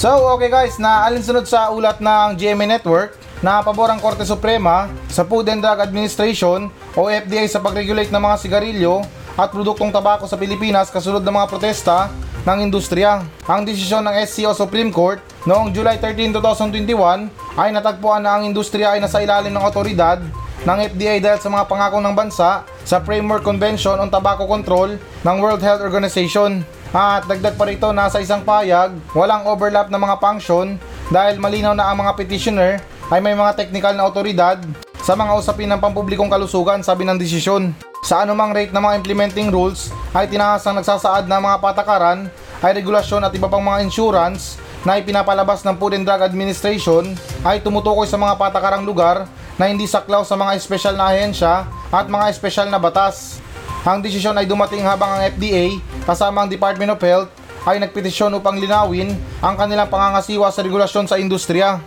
So, 0.00 0.08
okay 0.32 0.48
guys, 0.48 0.80
na 0.80 1.04
alinsunod 1.04 1.44
sa 1.44 1.68
ulat 1.76 2.00
ng 2.00 2.40
GMA 2.40 2.80
Network 2.80 3.20
na 3.44 3.60
pabor 3.60 3.92
ang 3.92 4.00
Korte 4.00 4.24
Suprema 4.24 4.88
sa 5.12 5.28
Food 5.28 5.52
and 5.52 5.60
Drug 5.60 5.76
Administration 5.76 6.72
o 6.96 7.12
FDA 7.12 7.44
sa 7.44 7.60
pag-regulate 7.60 8.08
ng 8.08 8.22
mga 8.24 8.36
sigarilyo 8.40 9.04
at 9.36 9.52
produktong 9.52 9.92
tabako 9.92 10.24
sa 10.24 10.40
Pilipinas 10.40 10.88
kasunod 10.88 11.20
ng 11.20 11.36
mga 11.36 11.50
protesta 11.52 12.08
ng 12.48 12.64
industriya. 12.64 13.20
Ang 13.44 13.68
desisyon 13.68 14.08
ng 14.08 14.16
SCO 14.24 14.56
Supreme 14.56 14.88
Court 14.88 15.20
noong 15.48 15.72
July 15.72 15.96
13, 15.96 16.36
2021 16.36 17.56
ay 17.56 17.68
natagpuan 17.72 18.20
na 18.20 18.36
ang 18.36 18.42
industriya 18.44 18.96
ay 18.96 19.00
nasa 19.00 19.24
ilalim 19.24 19.52
ng 19.52 19.64
otoridad 19.64 20.20
ng 20.60 20.78
FDA 20.92 21.16
dahil 21.24 21.40
sa 21.40 21.48
mga 21.48 21.64
pangako 21.64 21.98
ng 22.04 22.12
bansa 22.12 22.50
sa 22.84 22.96
Framework 23.00 23.40
Convention 23.40 23.96
on 23.96 24.12
Tobacco 24.12 24.44
Control 24.44 25.00
ng 25.00 25.36
World 25.40 25.64
Health 25.64 25.80
Organization. 25.80 26.60
At 26.90 27.24
dagdag 27.24 27.54
pa 27.54 27.64
rito 27.70 27.88
na 27.94 28.10
sa 28.10 28.18
isang 28.18 28.42
payag, 28.42 28.92
walang 29.14 29.46
overlap 29.46 29.88
ng 29.88 30.00
mga 30.02 30.18
function 30.18 30.76
dahil 31.08 31.38
malinaw 31.38 31.72
na 31.72 31.88
ang 31.88 32.02
mga 32.02 32.12
petitioner 32.18 32.82
ay 33.08 33.22
may 33.22 33.32
mga 33.32 33.56
technical 33.56 33.94
na 33.94 34.04
otoridad 34.10 34.58
sa 35.00 35.16
mga 35.16 35.32
usapin 35.38 35.70
ng 35.70 35.80
pampublikong 35.80 36.28
kalusugan 36.28 36.84
sabi 36.84 37.08
ng 37.08 37.16
desisyon. 37.16 37.72
Sa 38.04 38.26
anumang 38.26 38.52
rate 38.52 38.74
ng 38.74 38.82
mga 38.82 38.96
implementing 39.00 39.48
rules 39.48 39.94
ay 40.12 40.28
tinahasang 40.28 40.76
nagsasaad 40.76 41.24
ng 41.30 41.40
mga 41.40 41.56
patakaran 41.62 42.28
ay 42.60 42.76
regulasyon 42.76 43.24
at 43.24 43.32
iba 43.32 43.48
pang 43.48 43.64
mga 43.64 43.86
insurance 43.86 44.60
na 44.84 44.96
ipinapalabas 44.96 45.60
ng 45.60 45.76
Food 45.76 46.00
and 46.00 46.04
Drug 46.08 46.24
Administration 46.24 47.12
ay 47.44 47.60
tumutukoy 47.60 48.08
sa 48.08 48.16
mga 48.16 48.36
patakarang 48.40 48.88
lugar 48.88 49.28
na 49.60 49.68
hindi 49.68 49.84
saklaw 49.84 50.24
sa 50.24 50.40
mga 50.40 50.56
espesyal 50.56 50.96
na 50.96 51.12
ahensya 51.12 51.68
at 51.92 52.08
mga 52.08 52.32
espesyal 52.32 52.68
na 52.72 52.80
batas. 52.80 53.40
Ang 53.84 54.00
desisyon 54.00 54.36
ay 54.36 54.48
dumating 54.48 54.84
habang 54.84 55.20
ang 55.20 55.22
FDA 55.28 55.80
kasama 56.08 56.44
ang 56.44 56.48
Department 56.48 56.96
of 56.96 57.00
Health 57.00 57.28
ay 57.68 57.76
nagpetisyon 57.76 58.32
upang 58.40 58.56
linawin 58.56 59.12
ang 59.44 59.56
kanilang 59.56 59.92
pangangasiwa 59.92 60.48
sa 60.48 60.64
regulasyon 60.64 61.04
sa 61.08 61.20
industriya. 61.20 61.80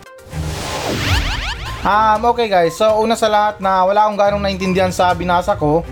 Um, 1.84 2.32
okay 2.32 2.48
guys, 2.48 2.80
so 2.80 2.88
una 2.96 3.12
sa 3.12 3.28
lahat 3.28 3.60
na 3.60 3.84
wala 3.84 4.08
akong 4.08 4.16
ganong 4.16 4.44
naintindihan 4.46 4.88
sa 4.88 5.12
binasa 5.12 5.52
ko. 5.52 5.84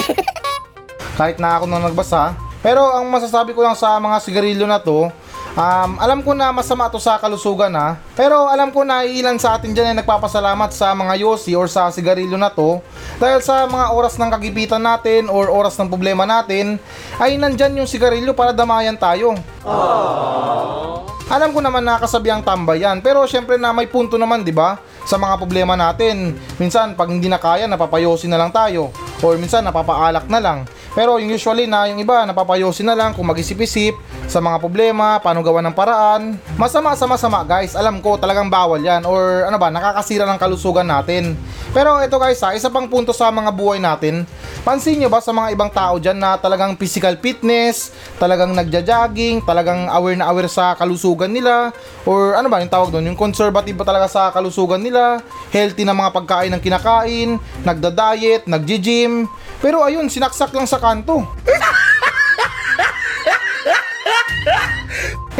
Kahit 1.20 1.36
na 1.36 1.60
ako 1.60 1.68
nang 1.68 1.84
nagbasa. 1.84 2.32
Pero 2.64 2.80
ang 2.88 3.04
masasabi 3.12 3.52
ko 3.52 3.60
lang 3.60 3.76
sa 3.76 4.00
mga 4.00 4.16
sigarilyo 4.24 4.64
na 4.64 4.80
to, 4.80 5.12
um, 5.60 6.00
alam 6.00 6.24
ko 6.24 6.32
na 6.32 6.48
masama 6.50 6.88
to 6.88 6.96
sa 6.96 7.20
kalusugan 7.20 7.70
ha. 7.76 8.00
Pero 8.16 8.48
alam 8.48 8.72
ko 8.72 8.80
na 8.80 9.04
ilan 9.04 9.36
sa 9.36 9.60
atin 9.60 9.76
dyan 9.76 9.92
ay 9.92 9.96
nagpapasalamat 10.00 10.72
sa 10.72 10.96
mga 10.96 11.20
yosi 11.20 11.52
or 11.52 11.68
sa 11.68 11.92
sigarilyo 11.92 12.40
na 12.40 12.48
to. 12.48 12.80
Dahil 13.20 13.44
sa 13.44 13.68
mga 13.68 13.92
oras 13.92 14.16
ng 14.16 14.30
kagipitan 14.32 14.80
natin 14.80 15.28
or 15.28 15.52
oras 15.52 15.76
ng 15.76 15.92
problema 15.92 16.24
natin, 16.24 16.80
ay 17.20 17.36
nandyan 17.36 17.84
yung 17.84 17.88
sigarilyo 17.90 18.32
para 18.32 18.56
damayan 18.56 18.96
tayo. 18.96 19.36
Alam 21.30 21.54
ko 21.54 21.62
naman 21.62 21.86
na 21.86 21.94
kasabiang 22.02 22.42
tambay 22.42 22.82
yan, 22.82 22.98
pero 22.98 23.22
syempre 23.22 23.54
na 23.54 23.70
may 23.70 23.86
punto 23.86 24.18
naman, 24.18 24.42
di 24.42 24.50
ba? 24.50 24.82
Sa 25.06 25.14
mga 25.14 25.38
problema 25.38 25.78
natin. 25.78 26.34
Minsan, 26.58 26.98
pag 26.98 27.06
hindi 27.06 27.30
na 27.30 27.38
kaya, 27.38 27.70
napapayosin 27.70 28.34
na 28.34 28.40
lang 28.42 28.50
tayo. 28.50 28.90
Or 29.22 29.38
minsan, 29.38 29.62
napapaalak 29.62 30.26
na 30.26 30.42
lang. 30.42 30.58
Pero 30.90 31.22
yung 31.22 31.30
usually 31.30 31.70
na 31.70 31.86
yung 31.86 32.02
iba, 32.02 32.26
napapayosin 32.26 32.90
na 32.90 32.98
lang 32.98 33.14
kung 33.14 33.26
mag-isip-isip 33.30 33.94
sa 34.26 34.42
mga 34.42 34.58
problema, 34.58 35.22
paano 35.22 35.42
gawa 35.42 35.62
ng 35.62 35.74
paraan. 35.74 36.34
Masama 36.58 36.94
sa 36.98 37.06
masama 37.06 37.46
guys, 37.46 37.78
alam 37.78 38.02
ko 38.02 38.18
talagang 38.18 38.50
bawal 38.50 38.82
yan 38.82 39.06
or 39.06 39.46
ano 39.46 39.54
ba, 39.58 39.70
nakakasira 39.70 40.26
ng 40.26 40.38
kalusugan 40.38 40.86
natin. 40.86 41.38
Pero 41.70 42.02
ito 42.02 42.18
guys 42.18 42.42
ha, 42.42 42.54
isa 42.54 42.66
pang 42.66 42.90
punto 42.90 43.14
sa 43.14 43.30
mga 43.30 43.54
buhay 43.54 43.78
natin. 43.78 44.26
Pansin 44.66 44.98
nyo 44.98 45.06
ba 45.06 45.22
sa 45.22 45.30
mga 45.30 45.54
ibang 45.54 45.70
tao 45.70 46.02
dyan 46.02 46.18
na 46.18 46.34
talagang 46.34 46.74
physical 46.74 47.14
fitness, 47.22 47.94
talagang 48.18 48.50
nagja-jogging, 48.50 49.46
talagang 49.46 49.86
aware 49.94 50.18
na 50.18 50.26
aware 50.26 50.50
sa 50.50 50.74
kalusugan 50.74 51.30
nila, 51.30 51.70
or 52.02 52.34
ano 52.34 52.50
ba 52.50 52.58
yung 52.58 52.68
tawag 52.68 52.90
doon, 52.90 53.14
yung 53.14 53.18
conservative 53.18 53.78
ba 53.78 53.86
talaga 53.86 54.10
sa 54.10 54.34
kalusugan 54.34 54.82
nila, 54.82 55.22
healthy 55.54 55.86
na 55.86 55.94
mga 55.94 56.10
pagkain 56.12 56.50
ng 56.50 56.62
kinakain, 56.62 57.30
nagda-diet, 57.62 58.50
nagji-gym, 58.50 59.30
pero 59.60 59.84
ayun, 59.84 60.08
sinaksak 60.08 60.56
lang 60.56 60.64
sa 60.64 60.79
kanto. 60.80 61.28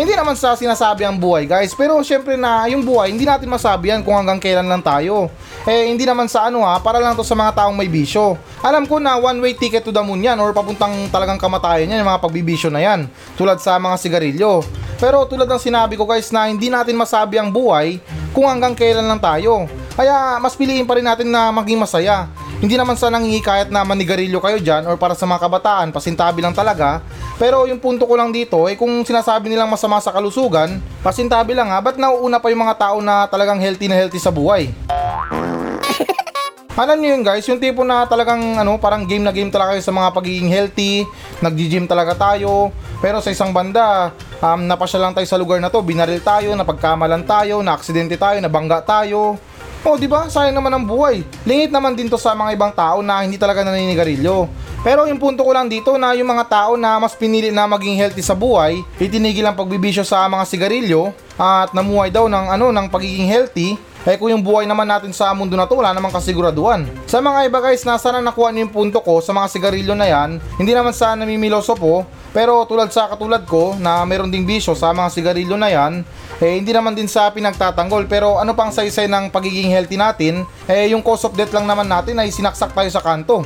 Hindi 0.01 0.17
naman 0.17 0.33
sa 0.33 0.57
sinasabi 0.57 1.05
ang 1.05 1.21
buhay 1.21 1.45
guys, 1.45 1.77
pero 1.77 2.01
syempre 2.01 2.33
na 2.33 2.65
yung 2.73 2.81
buhay, 2.81 3.13
hindi 3.13 3.29
natin 3.29 3.53
masabi 3.53 3.93
yan 3.93 4.01
kung 4.01 4.17
hanggang 4.17 4.41
kailan 4.41 4.65
lang 4.65 4.81
tayo. 4.81 5.29
Eh 5.69 5.93
hindi 5.93 6.09
naman 6.09 6.25
sa 6.25 6.49
ano 6.49 6.65
ha, 6.65 6.81
para 6.81 6.97
lang 6.97 7.13
to 7.13 7.21
sa 7.21 7.37
mga 7.37 7.53
taong 7.53 7.77
may 7.77 7.85
bisyo. 7.85 8.41
Alam 8.65 8.89
ko 8.89 8.97
na 8.97 9.21
one 9.21 9.37
way 9.45 9.53
ticket 9.53 9.85
to 9.85 9.93
the 9.93 10.01
moon 10.01 10.25
yan 10.25 10.41
or 10.41 10.57
papuntang 10.57 11.13
talagang 11.13 11.37
kamatayan 11.37 11.93
yan, 11.93 12.01
yung 12.01 12.09
mga 12.17 12.23
pagbibisyo 12.25 12.73
na 12.73 12.81
yan. 12.81 13.13
Tulad 13.37 13.61
sa 13.61 13.77
mga 13.77 14.01
sigarilyo. 14.01 14.65
Pero 14.97 15.29
tulad 15.29 15.45
ng 15.45 15.61
sinabi 15.61 16.01
ko 16.01 16.09
guys 16.09 16.33
na 16.33 16.49
hindi 16.49 16.73
natin 16.73 16.97
masabi 16.97 17.37
ang 17.37 17.53
buhay 17.53 18.01
kung 18.33 18.49
hanggang 18.49 18.73
kailan 18.73 19.05
lang 19.05 19.21
tayo. 19.21 19.69
Kaya 20.01 20.41
mas 20.41 20.57
piliin 20.57 20.89
pa 20.89 20.97
rin 20.97 21.05
natin 21.05 21.29
na 21.29 21.53
maging 21.53 21.77
masaya. 21.77 22.25
Hindi 22.61 22.77
naman 22.77 22.93
sa 22.93 23.09
nangingikayat 23.09 23.73
na 23.73 23.89
manigarilyo 23.89 24.37
kayo 24.37 24.61
dyan 24.61 24.85
or 24.85 25.01
para 25.01 25.17
sa 25.17 25.25
mga 25.25 25.49
kabataan, 25.49 25.97
pasintabi 25.97 26.45
lang 26.45 26.53
talaga. 26.53 27.01
Pero 27.41 27.65
yung 27.65 27.81
punto 27.81 28.05
ko 28.05 28.21
lang 28.21 28.37
dito, 28.37 28.69
eh 28.69 28.77
kung 28.77 29.01
sinasabi 29.01 29.49
nilang 29.49 29.73
masama 29.73 29.97
sa 29.97 30.13
kalusugan, 30.13 30.77
pasintabi 31.01 31.57
lang 31.57 31.73
ha, 31.73 31.81
ba't 31.81 31.97
nauuna 31.97 32.37
pa 32.37 32.53
yung 32.53 32.61
mga 32.61 32.77
tao 32.77 33.01
na 33.01 33.25
talagang 33.33 33.57
healthy 33.57 33.89
na 33.89 33.97
healthy 33.97 34.21
sa 34.21 34.29
buhay? 34.29 34.69
Alam 36.81 37.01
niyo 37.01 37.17
yun 37.17 37.25
guys, 37.25 37.49
yung 37.49 37.57
tipo 37.57 37.81
na 37.81 38.05
talagang 38.05 38.61
ano, 38.61 38.77
parang 38.77 39.09
game 39.09 39.25
na 39.25 39.33
game 39.33 39.49
talaga 39.49 39.77
kayo 39.77 39.85
sa 39.85 39.97
mga 39.97 40.13
pagiging 40.13 40.53
healthy, 40.53 41.09
nagji-gym 41.41 41.89
talaga 41.89 42.13
tayo, 42.13 42.73
pero 43.01 43.25
sa 43.25 43.33
isang 43.33 43.57
banda, 43.57 44.13
um, 44.45 44.69
napasya 44.69 45.01
lang 45.01 45.17
tayo 45.17 45.25
sa 45.25 45.41
lugar 45.41 45.65
na 45.65 45.73
to, 45.73 45.81
binaril 45.81 46.21
tayo, 46.21 46.53
napagkamalan 46.53 47.25
tayo, 47.25 47.65
na-aksidente 47.65 48.21
tayo, 48.21 48.37
nabangga 48.41 48.85
tayo. 48.85 49.41
Oh, 49.81 49.97
di 49.97 50.05
ba? 50.05 50.29
Sayang 50.29 50.53
naman 50.53 50.69
ang 50.77 50.85
buhay. 50.85 51.25
Lingit 51.49 51.73
naman 51.73 51.97
din 51.97 52.05
to 52.05 52.21
sa 52.21 52.37
mga 52.37 52.53
ibang 52.53 52.69
tao 52.69 53.01
na 53.01 53.25
hindi 53.25 53.41
talaga 53.41 53.65
naninigarilyo. 53.65 54.45
Pero 54.85 55.09
yung 55.09 55.17
punto 55.17 55.41
ko 55.41 55.57
lang 55.57 55.73
dito 55.73 55.97
na 55.97 56.13
yung 56.13 56.29
mga 56.29 56.45
tao 56.53 56.73
na 56.77 57.01
mas 57.01 57.17
pinili 57.17 57.49
na 57.49 57.65
maging 57.65 57.97
healthy 57.97 58.21
sa 58.21 58.37
buhay, 58.37 58.85
itinigil 59.01 59.49
ang 59.49 59.57
pagbibisyo 59.57 60.05
sa 60.05 60.29
mga 60.29 60.45
sigarilyo 60.45 61.17
at 61.41 61.73
namuhay 61.73 62.13
daw 62.13 62.29
ng 62.29 62.47
ano 62.53 62.69
ng 62.69 62.87
pagiging 62.93 63.25
healthy, 63.25 63.81
Eh 64.09 64.17
kung 64.17 64.33
yung 64.33 64.41
buhay 64.41 64.65
naman 64.65 64.89
natin 64.89 65.13
sa 65.13 65.29
mundo 65.37 65.53
na 65.61 65.69
to 65.69 65.77
wala 65.77 65.93
namang 65.93 66.15
kasiguraduhan. 66.15 66.89
Sa 67.05 67.21
mga 67.21 67.53
iba 67.53 67.61
guys 67.61 67.85
na 67.85 68.01
sana 68.01 68.25
nakuha 68.25 68.49
niyo 68.49 68.65
yung 68.65 68.73
punto 68.73 69.05
ko 69.05 69.21
sa 69.21 69.37
mga 69.37 69.53
sigarilyo 69.53 69.93
na 69.93 70.09
yan, 70.09 70.41
hindi 70.57 70.73
naman 70.73 70.97
sa 70.97 71.13
namimiloso 71.13 71.77
po, 71.77 72.09
pero 72.33 72.65
tulad 72.65 72.89
sa 72.89 73.13
katulad 73.13 73.45
ko 73.45 73.77
na 73.77 74.01
meron 74.09 74.33
ding 74.33 74.49
bisyo 74.49 74.73
sa 74.73 74.97
mga 74.97 75.13
sigarilyo 75.13 75.57
na 75.61 75.69
yan, 75.69 76.01
eh 76.41 76.57
hindi 76.57 76.73
naman 76.73 76.97
din 76.97 77.13
sa 77.13 77.29
pinagtatanggol 77.29 78.09
pero 78.09 78.41
ano 78.41 78.57
pang 78.57 78.73
saysay 78.73 79.05
ng 79.05 79.29
pagiging 79.29 79.69
healthy 79.69 80.01
natin, 80.01 80.49
eh 80.65 80.89
yung 80.89 81.05
cause 81.05 81.29
of 81.29 81.37
death 81.37 81.53
lang 81.53 81.69
naman 81.69 81.85
natin 81.85 82.17
ay 82.17 82.33
sinaksak 82.33 82.73
tayo 82.73 82.89
sa 82.89 83.05
kanto. 83.05 83.45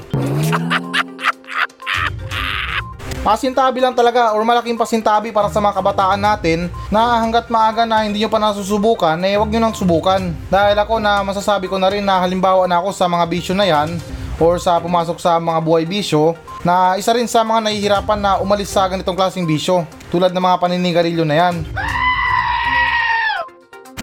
Pasintabi 3.25 3.81
lang 3.81 3.97
talaga 3.97 4.37
or 4.37 4.45
malaking 4.45 4.77
pasintabi 4.77 5.33
para 5.33 5.49
sa 5.49 5.57
mga 5.57 5.81
kabataan 5.81 6.21
natin 6.21 6.69
na 6.93 7.25
hanggat 7.25 7.49
maaga 7.49 7.89
na 7.89 8.05
hindi 8.05 8.21
nyo 8.21 8.29
pa 8.29 8.37
nasusubukan, 8.37 9.17
eh 9.25 9.41
wag 9.41 9.49
nyo 9.49 9.65
nang 9.65 9.73
subukan. 9.73 10.29
Dahil 10.53 10.77
ako 10.77 11.01
na 11.01 11.25
masasabi 11.25 11.65
ko 11.65 11.81
na 11.81 11.89
rin 11.89 12.05
na 12.05 12.21
halimbawa 12.21 12.69
na 12.69 12.85
ako 12.85 12.93
sa 12.93 13.09
mga 13.09 13.25
bisyo 13.25 13.57
na 13.57 13.65
yan 13.65 13.97
or 14.37 14.61
sa 14.61 14.77
pumasok 14.77 15.17
sa 15.17 15.41
mga 15.41 15.57
buhay 15.65 15.89
bisyo 15.89 16.37
na 16.61 17.01
isa 17.01 17.17
rin 17.17 17.25
sa 17.25 17.41
mga 17.41 17.65
nahihirapan 17.65 18.21
na 18.21 18.37
umalis 18.45 18.69
sa 18.69 18.85
ganitong 18.85 19.17
klaseng 19.17 19.49
bisyo 19.49 19.89
tulad 20.13 20.29
ng 20.29 20.45
mga 20.45 20.61
paninigarilyo 20.61 21.25
na 21.25 21.49
yan. 21.49 21.65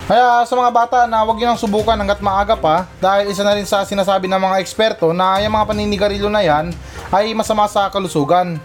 Kaya 0.09 0.49
sa 0.49 0.57
mga 0.57 0.71
bata 0.73 0.99
na 1.05 1.21
wag 1.21 1.37
nyo 1.37 1.53
nang 1.53 1.61
subukan 1.61 1.93
hanggat 1.93 2.25
maaga 2.25 2.57
pa 2.57 2.89
dahil 2.97 3.29
isa 3.29 3.45
na 3.45 3.53
rin 3.53 3.69
sa 3.69 3.85
sinasabi 3.85 4.25
ng 4.25 4.41
mga 4.41 4.65
eksperto 4.65 5.13
na 5.13 5.37
yung 5.45 5.53
mga 5.53 5.69
paninigarilyo 5.69 6.25
na 6.25 6.41
yan 6.41 6.73
ay 7.13 7.37
masama 7.37 7.69
sa 7.69 7.85
kalusugan. 7.93 8.57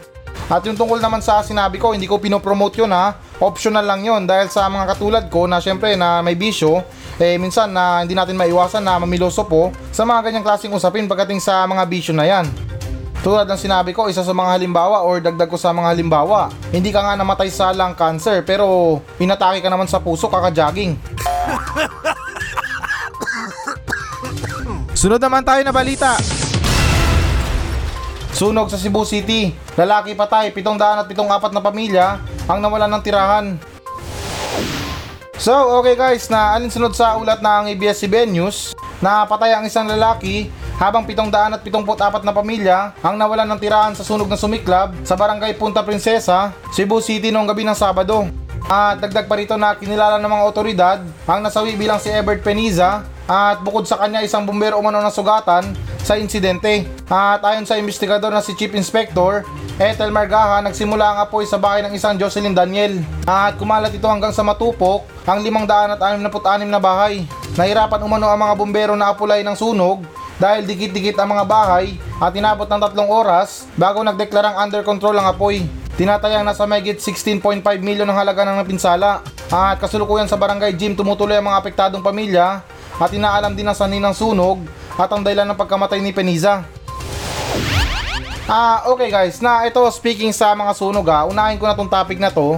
At 0.46 0.62
yung 0.62 0.78
tungkol 0.78 1.02
naman 1.02 1.18
sa 1.18 1.42
sinabi 1.42 1.82
ko, 1.82 1.90
hindi 1.90 2.06
ko 2.06 2.22
pinopromote 2.22 2.78
yun 2.78 2.94
ha. 2.94 3.18
Optional 3.42 3.82
lang 3.82 4.06
yun 4.06 4.30
dahil 4.30 4.46
sa 4.46 4.70
mga 4.70 4.94
katulad 4.94 5.24
ko 5.26 5.50
na 5.50 5.58
syempre 5.58 5.98
na 5.98 6.22
may 6.22 6.38
bisyo, 6.38 6.86
eh 7.18 7.34
minsan 7.34 7.74
na 7.74 8.06
hindi 8.06 8.14
natin 8.14 8.38
maiwasan 8.38 8.86
na 8.86 9.02
mamiloso 9.02 9.42
po 9.42 9.74
sa 9.90 10.06
mga 10.06 10.30
ganyang 10.30 10.46
klaseng 10.46 10.70
usapin 10.70 11.10
pagdating 11.10 11.42
sa 11.42 11.66
mga 11.66 11.82
bisyo 11.90 12.14
na 12.14 12.30
yan. 12.30 12.46
Tulad 13.26 13.50
ng 13.50 13.58
sinabi 13.58 13.90
ko, 13.90 14.06
isa 14.06 14.22
sa 14.22 14.30
mga 14.30 14.54
halimbawa 14.54 15.02
or 15.02 15.18
dagdag 15.18 15.50
ko 15.50 15.58
sa 15.58 15.74
mga 15.74 15.98
halimbawa, 15.98 16.46
hindi 16.70 16.94
ka 16.94 17.02
nga 17.02 17.18
namatay 17.18 17.50
sa 17.50 17.74
lung 17.74 17.98
cancer 17.98 18.46
pero 18.46 19.02
pinatake 19.18 19.58
ka 19.58 19.66
naman 19.66 19.90
sa 19.90 19.98
puso 19.98 20.30
kaka-jogging. 20.30 20.94
Sunod 24.94 25.18
naman 25.18 25.42
tayo 25.42 25.60
na 25.66 25.74
balita. 25.74 26.14
Sunog 28.36 28.68
sa 28.68 28.76
Cebu 28.76 29.00
City. 29.08 29.56
Lalaki 29.80 30.12
patay, 30.12 30.52
774 30.52 31.56
na 31.56 31.64
pamilya 31.64 32.20
ang 32.44 32.60
nawalan 32.60 32.92
ng 32.92 33.00
tirahan. 33.00 33.46
So, 35.40 35.56
okay 35.80 35.96
guys, 35.96 36.28
na 36.28 36.52
alinsunod 36.52 36.92
sa 36.92 37.16
ulat 37.16 37.40
ng 37.40 37.72
ABS-CBN 37.72 38.36
News 38.36 38.76
na 39.00 39.24
patay 39.24 39.56
ang 39.56 39.64
isang 39.64 39.88
lalaki 39.88 40.52
habang 40.76 41.08
774 41.08 42.28
na 42.28 42.36
pamilya 42.36 42.92
ang 43.00 43.16
nawalan 43.16 43.48
ng 43.56 43.60
tirahan 43.60 43.96
sa 43.96 44.04
sunog 44.04 44.28
na 44.28 44.36
sumiklab 44.36 44.92
sa 45.00 45.16
barangay 45.16 45.56
Punta 45.56 45.80
Princesa, 45.80 46.52
Cebu 46.76 47.00
City 47.00 47.32
noong 47.32 47.48
gabi 47.48 47.64
ng 47.64 47.72
Sabado. 47.72 48.28
At 48.68 49.00
dagdag 49.00 49.32
pa 49.32 49.40
rito 49.40 49.56
na 49.56 49.80
kinilala 49.80 50.20
ng 50.20 50.28
mga 50.28 50.44
otoridad 50.44 50.98
ang 51.24 51.40
nasawi 51.40 51.72
bilang 51.72 51.96
si 51.96 52.12
Ebert 52.12 52.44
Peniza 52.44 53.08
at 53.24 53.64
bukod 53.64 53.88
sa 53.88 53.96
kanya 53.96 54.20
isang 54.20 54.44
bumbero 54.44 54.76
umano 54.76 55.00
na 55.00 55.08
sugatan 55.08 55.72
sa 56.06 56.14
insidente. 56.14 56.86
At 57.10 57.42
ayon 57.42 57.66
sa 57.66 57.75
investigador 57.75 58.30
na 58.30 58.38
si 58.38 58.54
Chief 58.54 58.70
Inspector 58.70 59.42
Ethel 59.82 60.14
Margaha, 60.14 60.62
nagsimula 60.62 61.02
ang 61.02 61.18
apoy 61.26 61.42
sa 61.44 61.58
bahay 61.58 61.82
ng 61.82 61.92
isang 61.98 62.14
Jocelyn 62.14 62.54
Daniel. 62.54 63.02
At 63.26 63.58
kumalat 63.58 63.90
ito 63.90 64.06
hanggang 64.06 64.30
sa 64.30 64.46
matupok 64.46 65.02
ang 65.26 65.42
566 65.42 66.70
na 66.70 66.78
bahay. 66.78 67.26
Nahirapan 67.58 68.06
umano 68.06 68.30
ang 68.30 68.38
mga 68.38 68.54
bumbero 68.54 68.94
na 68.94 69.10
apulay 69.10 69.42
ng 69.42 69.58
sunog 69.58 70.06
dahil 70.38 70.62
dikit-dikit 70.62 71.18
ang 71.18 71.34
mga 71.34 71.44
bahay 71.44 71.98
at 72.22 72.32
inabot 72.32 72.68
ng 72.68 72.80
tatlong 72.80 73.10
oras 73.10 73.66
bago 73.75 74.00
nagdeklarang 74.00 74.56
under 74.62 74.86
control 74.86 75.18
ang 75.18 75.26
apoy. 75.28 75.66
Tinatayang 75.96 76.44
nasa 76.44 76.68
megit 76.68 77.00
16.5 77.00 77.64
milyon 77.80 78.06
ang 78.06 78.20
halaga 78.20 78.44
ng 78.44 78.60
napinsala. 78.60 79.25
At 79.48 79.80
kasulukuyan 79.80 80.28
sa 80.28 80.36
barangay 80.36 80.76
gym 80.76 80.92
tumutuloy 80.96 81.40
ang 81.40 81.48
mga 81.48 81.60
apektadong 81.60 82.04
pamilya 82.04 82.60
at 82.96 83.10
inaalam 83.12 83.52
din 83.52 83.68
ang 83.68 83.76
sanhi 83.76 84.00
ng 84.00 84.16
sunog 84.16 84.85
at 84.96 85.08
ang 85.12 85.20
dahilan 85.20 85.44
ng 85.52 85.58
pagkamatay 85.60 86.00
ni 86.00 86.10
Peniza. 86.10 86.64
Ah, 88.46 88.86
okay 88.88 89.10
guys, 89.10 89.42
na 89.42 89.66
ito 89.66 89.82
speaking 89.92 90.30
sa 90.30 90.54
mga 90.54 90.72
sunog 90.72 91.06
ah, 91.10 91.26
unahin 91.28 91.58
ko 91.58 91.66
na 91.68 91.76
tong 91.76 91.90
topic 91.90 92.16
na 92.16 92.32
to. 92.32 92.56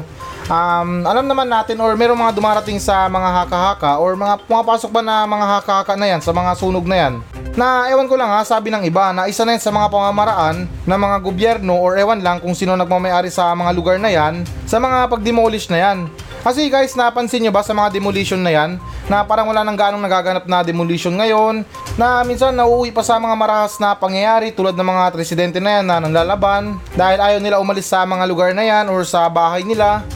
Um, 0.48 1.04
alam 1.04 1.28
naman 1.28 1.44
natin 1.44 1.76
or 1.76 1.92
merong 1.92 2.16
mga 2.16 2.32
dumarating 2.32 2.80
sa 2.80 3.04
mga 3.04 3.44
haka-haka 3.44 4.00
or 4.00 4.16
mga 4.16 4.48
pumapasok 4.48 4.88
ba 4.88 5.04
na 5.04 5.28
mga 5.28 5.46
haka-haka 5.60 5.92
na 5.92 6.08
yan 6.08 6.24
sa 6.24 6.32
mga 6.32 6.56
sunog 6.56 6.88
na 6.88 6.96
yan. 6.96 7.14
Na 7.52 7.84
ewan 7.92 8.08
ko 8.08 8.16
lang 8.16 8.32
ha, 8.32 8.40
sabi 8.48 8.72
ng 8.72 8.80
iba 8.88 9.12
na 9.12 9.28
isa 9.28 9.44
na 9.44 9.52
yan 9.52 9.60
sa 9.60 9.68
mga 9.68 9.92
pamamaraan 9.92 10.64
ng 10.64 11.00
mga 11.04 11.16
gobyerno 11.20 11.76
or 11.76 12.00
ewan 12.00 12.24
lang 12.24 12.40
kung 12.40 12.56
sino 12.56 12.72
nagmamayari 12.80 13.28
sa 13.28 13.52
mga 13.52 13.70
lugar 13.76 13.96
na 14.00 14.08
yan 14.08 14.40
sa 14.64 14.80
mga 14.80 15.12
pag-demolish 15.12 15.68
na 15.68 15.78
yan. 15.84 15.98
Kasi 16.38 16.70
guys, 16.70 16.94
napansin 16.94 17.42
nyo 17.42 17.50
ba 17.50 17.66
sa 17.66 17.74
mga 17.74 17.98
demolition 17.98 18.38
na 18.38 18.54
yan 18.54 18.70
na 19.10 19.26
parang 19.26 19.50
wala 19.50 19.66
nang 19.66 19.74
ganong 19.74 20.00
nagaganap 20.00 20.46
na 20.46 20.62
demolition 20.62 21.10
ngayon 21.18 21.66
na 21.98 22.22
minsan 22.22 22.54
nauuwi 22.54 22.94
pa 22.94 23.02
sa 23.02 23.18
mga 23.18 23.34
marahas 23.34 23.74
na 23.82 23.98
pangyayari 23.98 24.54
tulad 24.54 24.78
ng 24.78 24.86
mga 24.86 25.02
residente 25.18 25.58
na 25.58 25.80
yan 25.80 25.86
na 25.90 25.98
nanglalaban 25.98 26.78
dahil 26.94 27.18
ayaw 27.18 27.40
nila 27.42 27.58
umalis 27.58 27.90
sa 27.90 28.06
mga 28.06 28.24
lugar 28.30 28.50
na 28.54 28.62
yan 28.62 28.86
or 28.86 29.02
sa 29.02 29.26
bahay 29.26 29.66
nila. 29.66 30.06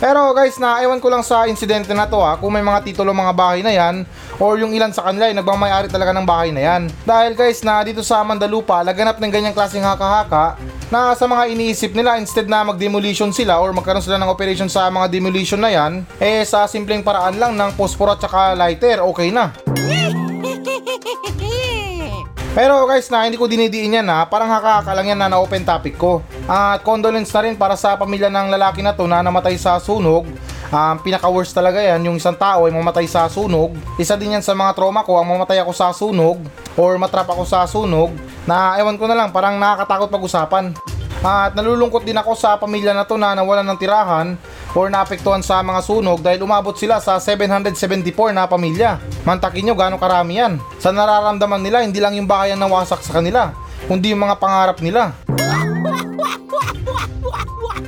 Pero 0.00 0.32
guys, 0.32 0.56
na 0.56 0.80
ewan 0.80 0.96
ko 0.96 1.12
lang 1.12 1.20
sa 1.20 1.44
insidente 1.44 1.92
na 1.92 2.08
to 2.08 2.16
ha, 2.24 2.40
kung 2.40 2.56
may 2.56 2.64
mga 2.64 2.80
titulo 2.86 3.12
mga 3.12 3.36
bahay 3.36 3.60
na 3.60 3.74
yan 3.74 4.08
or 4.40 4.56
yung 4.56 4.72
ilan 4.72 4.90
sa 4.90 5.04
kanila 5.06 5.28
ay 5.28 5.36
nagmamayari 5.36 5.86
talaga 5.92 6.16
ng 6.16 6.26
bahay 6.26 6.50
na 6.50 6.64
yan. 6.64 6.82
Dahil 7.04 7.36
guys, 7.36 7.60
na 7.60 7.84
dito 7.84 8.00
sa 8.00 8.24
Mandalupa, 8.24 8.80
laganap 8.80 9.20
ng 9.20 9.30
ganyang 9.30 9.54
klaseng 9.54 9.84
haka-haka 9.84 10.56
na 10.88 11.14
sa 11.14 11.28
mga 11.28 11.52
iniisip 11.52 11.92
nila 11.92 12.16
instead 12.18 12.48
na 12.48 12.64
mag-demolition 12.64 13.30
sila 13.30 13.60
or 13.60 13.70
magkaroon 13.76 14.02
sila 14.02 14.18
ng 14.18 14.32
operation 14.32 14.66
sa 14.66 14.88
mga 14.88 15.06
demolition 15.12 15.60
na 15.60 15.70
yan, 15.70 16.02
eh 16.18 16.42
sa 16.42 16.64
simpleng 16.66 17.04
paraan 17.04 17.36
lang 17.36 17.54
ng 17.54 17.76
posporo 17.76 18.16
at 18.16 18.24
saka 18.24 18.56
lighter, 18.56 19.04
okay 19.04 19.28
na. 19.30 19.52
Pero 22.50 22.82
guys 22.82 23.06
na 23.14 23.22
hindi 23.22 23.38
ko 23.38 23.46
dinidiin 23.46 24.02
yan 24.02 24.10
ha, 24.10 24.26
parang 24.26 24.50
haka 24.50 24.90
lang 24.90 25.14
yan 25.14 25.22
na 25.22 25.30
na-open 25.30 25.62
topic 25.62 25.94
ko. 25.94 26.18
At 26.50 26.82
condolence 26.82 27.30
na 27.30 27.46
rin 27.46 27.54
para 27.54 27.78
sa 27.78 27.94
pamilya 27.94 28.26
ng 28.26 28.50
lalaki 28.50 28.82
na 28.82 28.90
to 28.90 29.06
na 29.06 29.22
namatay 29.22 29.54
sa 29.54 29.78
sunog. 29.78 30.26
Um, 30.70 31.02
pinaka-worst 31.02 31.50
talaga 31.50 31.82
yan, 31.82 32.06
yung 32.06 32.16
isang 32.16 32.38
tao 32.38 32.70
ay 32.70 32.72
mamatay 32.72 33.02
sa 33.10 33.26
sunog. 33.26 33.74
Isa 33.98 34.14
din 34.14 34.38
yan 34.38 34.44
sa 34.44 34.54
mga 34.54 34.78
trauma 34.78 35.02
ko, 35.02 35.18
ang 35.18 35.26
mamatay 35.26 35.58
ako 35.58 35.74
sa 35.74 35.90
sunog 35.90 36.38
or 36.78 36.94
matrap 36.94 37.26
ako 37.26 37.42
sa 37.42 37.66
sunog 37.66 38.14
na 38.46 38.78
ewan 38.78 38.94
ko 38.94 39.10
na 39.10 39.18
lang, 39.18 39.34
parang 39.34 39.58
nakakatakot 39.58 40.08
pag-usapan. 40.14 40.70
At 41.20 41.52
nalulungkot 41.52 42.06
din 42.06 42.16
ako 42.16 42.32
sa 42.32 42.56
pamilya 42.56 42.96
na 42.96 43.04
to 43.04 43.20
na 43.20 43.36
nawalan 43.36 43.66
ng 43.66 43.78
tirahan 43.82 44.40
or 44.72 44.88
naapektuhan 44.88 45.44
sa 45.44 45.60
mga 45.60 45.84
sunog 45.84 46.24
dahil 46.24 46.40
umabot 46.40 46.72
sila 46.72 46.96
sa 46.96 47.20
774 47.20 48.32
na 48.32 48.48
pamilya. 48.48 48.96
Mantakin 49.28 49.68
nyo 49.68 49.74
gano'ng 49.76 50.00
karami 50.00 50.40
yan. 50.40 50.56
Sa 50.80 50.94
nararamdaman 50.94 51.60
nila, 51.60 51.84
hindi 51.84 52.00
lang 52.00 52.16
yung 52.16 52.30
bahay 52.30 52.56
ang 52.56 52.64
nawasak 52.64 53.04
sa 53.04 53.20
kanila, 53.20 53.52
kundi 53.84 54.16
yung 54.16 54.22
mga 54.24 54.38
pangarap 54.40 54.78
nila. 54.80 55.12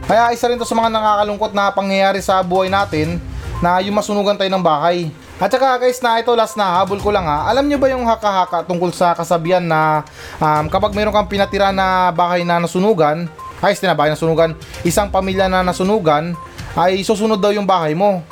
Kaya 0.07 0.35
isa 0.35 0.51
rin 0.51 0.59
to 0.59 0.67
sa 0.67 0.75
mga 0.75 0.91
nakakalungkot 0.91 1.53
na 1.55 1.71
pangyayari 1.71 2.19
sa 2.19 2.43
buhay 2.43 2.69
natin 2.69 3.23
na 3.63 3.79
yung 3.79 3.95
masunugan 3.95 4.35
tayo 4.35 4.51
ng 4.51 4.65
bahay. 4.65 5.09
At 5.43 5.51
saka 5.51 5.79
guys 5.79 5.99
na 5.99 6.23
ito 6.23 6.31
last 6.39 6.55
na 6.55 6.83
habol 6.83 7.03
ko 7.03 7.11
lang 7.11 7.27
ha. 7.27 7.51
Alam 7.51 7.67
nyo 7.67 7.79
ba 7.79 7.91
yung 7.91 8.07
haka-haka 8.07 8.63
tungkol 8.63 8.95
sa 8.95 9.15
kasabihan 9.15 9.63
na 9.63 10.07
um, 10.39 10.71
kapag 10.71 10.95
mayroon 10.95 11.15
kang 11.15 11.27
pinatira 11.27 11.75
na 11.75 12.15
bahay 12.15 12.47
na 12.47 12.63
nasunugan, 12.63 13.27
ay 13.63 13.75
na 13.83 13.95
bahay 13.95 14.11
na 14.11 14.19
nasunugan, 14.19 14.51
isang 14.83 15.11
pamilya 15.11 15.47
na 15.47 15.63
nasunugan, 15.63 16.35
ay 16.75 17.03
susunod 17.07 17.39
daw 17.39 17.55
yung 17.55 17.67
bahay 17.67 17.95
mo. 17.95 18.23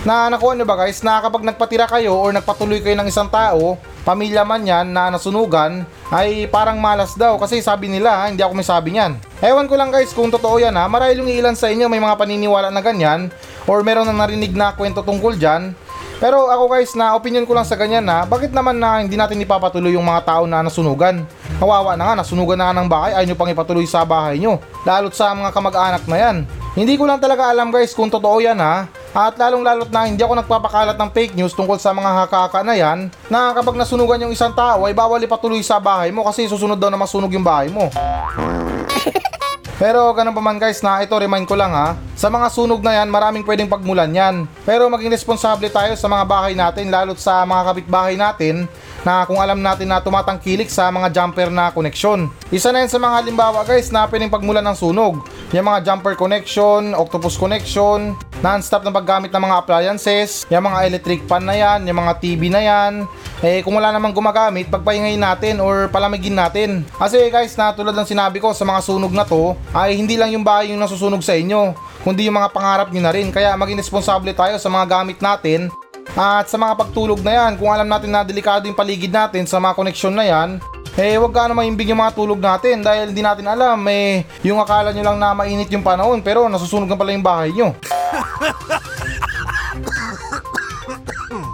Na 0.00 0.32
nakuha 0.32 0.56
nyo 0.56 0.64
ba 0.64 0.80
guys 0.80 1.04
na 1.04 1.20
kapag 1.20 1.44
nagpatira 1.44 1.84
kayo 1.84 2.16
or 2.16 2.32
nagpatuloy 2.32 2.80
kayo 2.80 2.96
ng 2.96 3.12
isang 3.12 3.28
tao, 3.28 3.76
pamilya 4.00 4.48
man 4.48 4.64
yan 4.64 4.88
na 4.88 5.12
nasunugan, 5.12 5.84
ay 6.08 6.48
parang 6.48 6.80
malas 6.80 7.12
daw 7.12 7.36
kasi 7.36 7.60
sabi 7.60 7.92
nila 7.92 8.08
ha, 8.08 8.32
hindi 8.32 8.40
ako 8.40 8.56
may 8.56 8.64
sabi 8.64 8.96
niyan. 8.96 9.20
Ewan 9.44 9.68
ko 9.68 9.76
lang 9.76 9.92
guys 9.92 10.16
kung 10.16 10.32
totoo 10.32 10.56
yan 10.56 10.72
ha, 10.72 10.88
marahil 10.88 11.20
yung 11.20 11.28
ilan 11.28 11.52
sa 11.52 11.68
inyo 11.68 11.84
may 11.92 12.00
mga 12.00 12.16
paniniwala 12.16 12.72
na 12.72 12.80
ganyan 12.80 13.28
or 13.68 13.84
meron 13.84 14.08
na 14.08 14.16
narinig 14.16 14.56
na 14.56 14.72
kwento 14.72 15.04
tungkol 15.04 15.36
dyan. 15.36 15.76
Pero 16.16 16.48
ako 16.48 16.72
guys 16.72 16.96
na 16.96 17.12
opinion 17.12 17.44
ko 17.44 17.52
lang 17.52 17.68
sa 17.68 17.76
ganyan 17.76 18.04
na 18.04 18.24
bakit 18.24 18.56
naman 18.56 18.80
na 18.80 19.04
hindi 19.04 19.20
natin 19.20 19.36
ipapatuloy 19.44 19.92
yung 19.92 20.08
mga 20.08 20.24
tao 20.24 20.48
na 20.48 20.64
nasunugan? 20.64 21.28
Kawawa 21.60 21.92
na 22.00 22.08
nga, 22.08 22.24
nasunugan 22.24 22.56
na 22.56 22.72
nga 22.72 22.76
ng 22.80 22.88
bahay, 22.88 23.12
ayaw 23.20 23.28
nyo 23.28 23.36
pang 23.36 23.52
ipatuloy 23.52 23.84
sa 23.84 24.08
bahay 24.08 24.40
nyo. 24.40 24.56
Lalo't 24.88 25.12
sa 25.12 25.36
mga 25.36 25.52
kamag-anak 25.52 26.08
na 26.08 26.16
yan. 26.16 26.36
Hindi 26.72 26.96
ko 26.96 27.04
lang 27.04 27.20
talaga 27.20 27.52
alam 27.52 27.68
guys 27.68 27.92
kung 27.92 28.08
totoo 28.08 28.40
yan 28.40 28.56
ha. 28.56 28.88
At 29.10 29.34
lalong 29.34 29.66
lalot 29.66 29.90
na 29.90 30.06
hindi 30.06 30.22
ako 30.22 30.38
nagpapakalat 30.38 30.94
ng 30.94 31.10
fake 31.10 31.34
news 31.34 31.50
tungkol 31.50 31.82
sa 31.82 31.90
mga 31.90 32.10
haka-haka 32.24 32.62
na 32.62 32.78
yan 32.78 33.10
na 33.26 33.50
kapag 33.50 33.74
nasunugan 33.74 34.22
yung 34.22 34.30
isang 34.30 34.54
tao 34.54 34.86
ay 34.86 34.94
bawal 34.94 35.18
ipatuloy 35.18 35.58
sa 35.66 35.82
bahay 35.82 36.14
mo 36.14 36.22
kasi 36.22 36.46
susunod 36.46 36.78
daw 36.78 36.86
na 36.94 37.00
masunog 37.00 37.34
yung 37.34 37.42
bahay 37.42 37.66
mo. 37.66 37.90
Pero 39.80 40.12
ganun 40.12 40.36
pa 40.36 40.44
man 40.44 40.60
guys 40.60 40.84
na 40.84 41.00
ito 41.00 41.16
remind 41.16 41.48
ko 41.48 41.56
lang 41.56 41.72
ha. 41.72 41.96
Sa 42.12 42.28
mga 42.28 42.52
sunog 42.52 42.84
na 42.84 43.00
yan, 43.00 43.08
maraming 43.08 43.40
pwedeng 43.48 43.64
pagmulan 43.64 44.12
yan. 44.12 44.44
Pero 44.68 44.92
maging 44.92 45.08
responsable 45.08 45.72
tayo 45.72 45.96
sa 45.96 46.04
mga 46.04 46.24
bahay 46.28 46.52
natin, 46.52 46.92
lalo't 46.92 47.16
sa 47.16 47.48
mga 47.48 47.72
kapitbahay 47.72 48.12
natin 48.12 48.68
na 49.00 49.24
kung 49.24 49.40
alam 49.40 49.56
natin 49.56 49.88
na 49.88 50.04
tumatangkilik 50.04 50.68
sa 50.68 50.92
mga 50.92 51.08
jumper 51.16 51.48
na 51.48 51.72
koneksyon. 51.72 52.28
Isa 52.52 52.68
na 52.76 52.84
yan 52.84 52.92
sa 52.92 53.00
mga 53.00 53.24
halimbawa 53.24 53.64
guys 53.64 53.88
na 53.88 54.04
pwedeng 54.04 54.28
pagmulan 54.28 54.60
ng 54.68 54.76
sunog. 54.76 55.24
Yung 55.56 55.64
mga 55.64 55.80
jumper 55.80 56.12
connection, 56.12 56.92
octopus 56.92 57.40
connection, 57.40 58.20
non-stop 58.40 58.84
na 58.84 58.92
paggamit 58.92 59.28
ng 59.28 59.42
mga 59.44 59.56
appliances, 59.60 60.48
yung 60.48 60.64
mga 60.64 60.88
electric 60.88 61.20
fan 61.28 61.44
na 61.44 61.56
yan, 61.56 61.84
yung 61.84 62.00
mga 62.00 62.12
TV 62.20 62.48
na 62.48 62.60
yan. 62.60 63.04
Eh 63.44 63.60
kung 63.60 63.76
wala 63.76 63.92
namang 63.92 64.16
gumagamit, 64.16 64.68
pagpahingayin 64.72 65.20
natin 65.20 65.60
or 65.60 65.88
palamigin 65.92 66.36
natin. 66.36 66.84
Kasi 66.96 67.28
guys 67.28 67.56
na 67.56 67.72
tulad 67.72 67.92
ng 67.92 68.08
sinabi 68.08 68.40
ko 68.40 68.52
sa 68.56 68.64
mga 68.64 68.80
sunog 68.80 69.12
na 69.12 69.24
to, 69.28 69.56
ay 69.76 69.96
hindi 69.96 70.16
lang 70.16 70.32
yung 70.32 70.44
bahay 70.44 70.72
yung 70.72 70.80
nasusunog 70.80 71.20
sa 71.20 71.36
inyo, 71.36 71.76
kundi 72.00 72.28
yung 72.28 72.36
mga 72.36 72.52
pangarap 72.52 72.88
nyo 72.88 73.02
na 73.04 73.12
rin. 73.12 73.28
Kaya 73.28 73.52
maging 73.56 73.80
responsable 73.80 74.32
tayo 74.32 74.56
sa 74.56 74.68
mga 74.72 74.88
gamit 74.88 75.20
natin 75.20 75.68
at 76.16 76.50
sa 76.50 76.58
mga 76.58 76.74
pagtulog 76.74 77.20
na 77.22 77.32
yan, 77.36 77.52
kung 77.54 77.70
alam 77.70 77.86
natin 77.86 78.10
na 78.10 78.26
delikado 78.26 78.66
yung 78.66 78.74
paligid 78.74 79.12
natin 79.12 79.46
sa 79.46 79.62
mga 79.62 79.76
koneksyon 79.78 80.16
na 80.16 80.26
yan, 80.26 80.58
eh 80.98 81.14
wag 81.20 81.30
ka 81.30 81.46
na 81.46 81.54
maimbing 81.54 81.94
yung 81.94 82.02
mga 82.02 82.16
tulog 82.18 82.40
natin 82.42 82.82
dahil 82.82 83.14
di 83.14 83.22
natin 83.22 83.46
alam 83.46 83.78
eh 83.86 84.26
yung 84.42 84.58
akala 84.58 84.90
nyo 84.90 85.04
lang 85.06 85.18
na 85.22 85.36
mainit 85.36 85.70
yung 85.70 85.86
panahon 85.86 86.18
pero 86.24 86.50
nasusunog 86.50 86.90
na 86.90 86.98
pala 86.98 87.14
yung 87.14 87.26
bahay 87.26 87.54
nyo. 87.54 87.76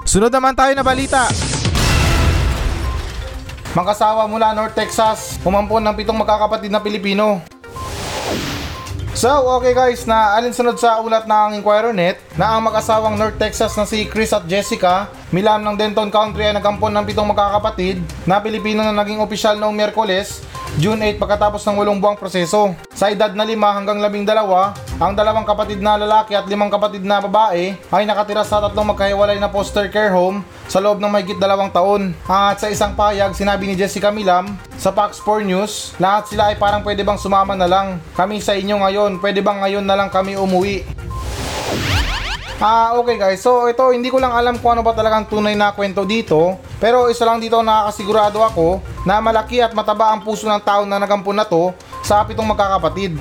Sunod 0.07 0.33
naman 0.33 0.57
tayo 0.57 0.73
na 0.73 0.87
balita. 0.87 1.29
Mag-asawa 3.77 4.25
mula 4.25 4.57
North 4.57 4.73
Texas, 4.73 5.37
umampon 5.45 5.85
ng 5.85 5.93
pitong 5.93 6.17
magkakapatid 6.17 6.73
na 6.73 6.81
Pilipino. 6.81 7.45
So, 9.17 9.33
okay 9.57 9.73
guys, 9.73 10.05
na 10.05 10.37
alinsunod 10.37 10.77
sa 10.77 11.01
ulat 11.01 11.25
ng 11.25 11.57
Inquirer.net 11.57 12.21
na 12.37 12.53
ang 12.53 12.69
mag-asawang 12.69 13.17
North 13.17 13.41
Texas 13.41 13.73
na 13.73 13.89
si 13.89 14.05
Chris 14.05 14.29
at 14.37 14.45
Jessica, 14.45 15.09
milam 15.33 15.65
ng 15.65 15.73
Denton 15.73 16.13
Country 16.13 16.45
ay 16.45 16.53
nagampon 16.53 16.93
ng 16.93 17.09
pitong 17.09 17.33
magkakapatid 17.33 17.97
na 18.29 18.45
Pilipino 18.45 18.85
na 18.85 18.93
naging 18.93 19.25
opisyal 19.25 19.57
noong 19.57 19.73
Miyerkules, 19.73 20.45
June 20.77 21.01
8 21.01 21.17
pagkatapos 21.17 21.65
ng 21.65 21.81
walong 21.81 21.97
buwang 21.97 22.21
proseso. 22.21 22.77
Sa 22.97 23.13
edad 23.13 23.29
na 23.37 23.45
5 23.45 23.61
hanggang 23.61 24.01
12, 24.01 24.33
ang 24.97 25.13
dalawang 25.13 25.45
kapatid 25.45 25.85
na 25.85 26.01
lalaki 26.01 26.33
at 26.33 26.49
limang 26.49 26.73
kapatid 26.73 27.05
na 27.05 27.21
babae 27.21 27.77
ay 27.93 28.03
nakatira 28.09 28.41
sa 28.41 28.57
tatlong 28.57 28.89
magkahiwalay 28.89 29.37
na 29.37 29.53
foster 29.53 29.93
care 29.93 30.09
home 30.09 30.41
sa 30.65 30.81
loob 30.81 30.97
ng 30.97 31.13
mahigit 31.13 31.37
dalawang 31.37 31.69
taon. 31.69 32.17
At 32.25 32.57
sa 32.57 32.73
isang 32.73 32.97
payag, 32.97 33.37
sinabi 33.37 33.69
ni 33.69 33.77
Jessica 33.77 34.09
Milam 34.09 34.57
sa 34.81 34.97
Fox 34.97 35.21
4 35.21 35.45
News, 35.45 35.93
lahat 36.01 36.33
sila 36.33 36.49
ay 36.49 36.57
parang 36.57 36.81
pwede 36.81 37.05
bang 37.05 37.21
sumama 37.21 37.53
na 37.53 37.69
lang. 37.69 38.01
Kami 38.17 38.41
sa 38.41 38.57
inyo 38.57 38.81
ngayon, 38.81 39.21
pwede 39.21 39.45
bang 39.45 39.61
ngayon 39.61 39.85
na 39.85 39.93
lang 39.93 40.09
kami 40.09 40.41
umuwi? 40.41 40.89
Ah, 42.57 42.97
okay 42.97 43.21
guys. 43.21 43.45
So, 43.45 43.69
ito, 43.69 43.93
hindi 43.93 44.09
ko 44.09 44.17
lang 44.17 44.33
alam 44.33 44.57
kung 44.57 44.73
ano 44.73 44.81
ba 44.81 44.97
talagang 44.97 45.29
tunay 45.29 45.53
na 45.53 45.77
kwento 45.77 46.09
dito. 46.09 46.57
Pero 46.81 47.13
isa 47.13 47.29
lang 47.29 47.45
dito 47.45 47.61
nakakasigurado 47.61 48.41
ako 48.41 48.81
na 49.05 49.21
malaki 49.21 49.61
at 49.61 49.77
mataba 49.77 50.17
ang 50.17 50.25
puso 50.25 50.49
ng 50.49 50.65
tao 50.65 50.89
na 50.89 50.97
nagampun 50.97 51.37
na 51.37 51.45
to 51.45 51.77
sa 52.07 52.23
pitong 52.23 52.47
magkakapatid. 52.47 53.19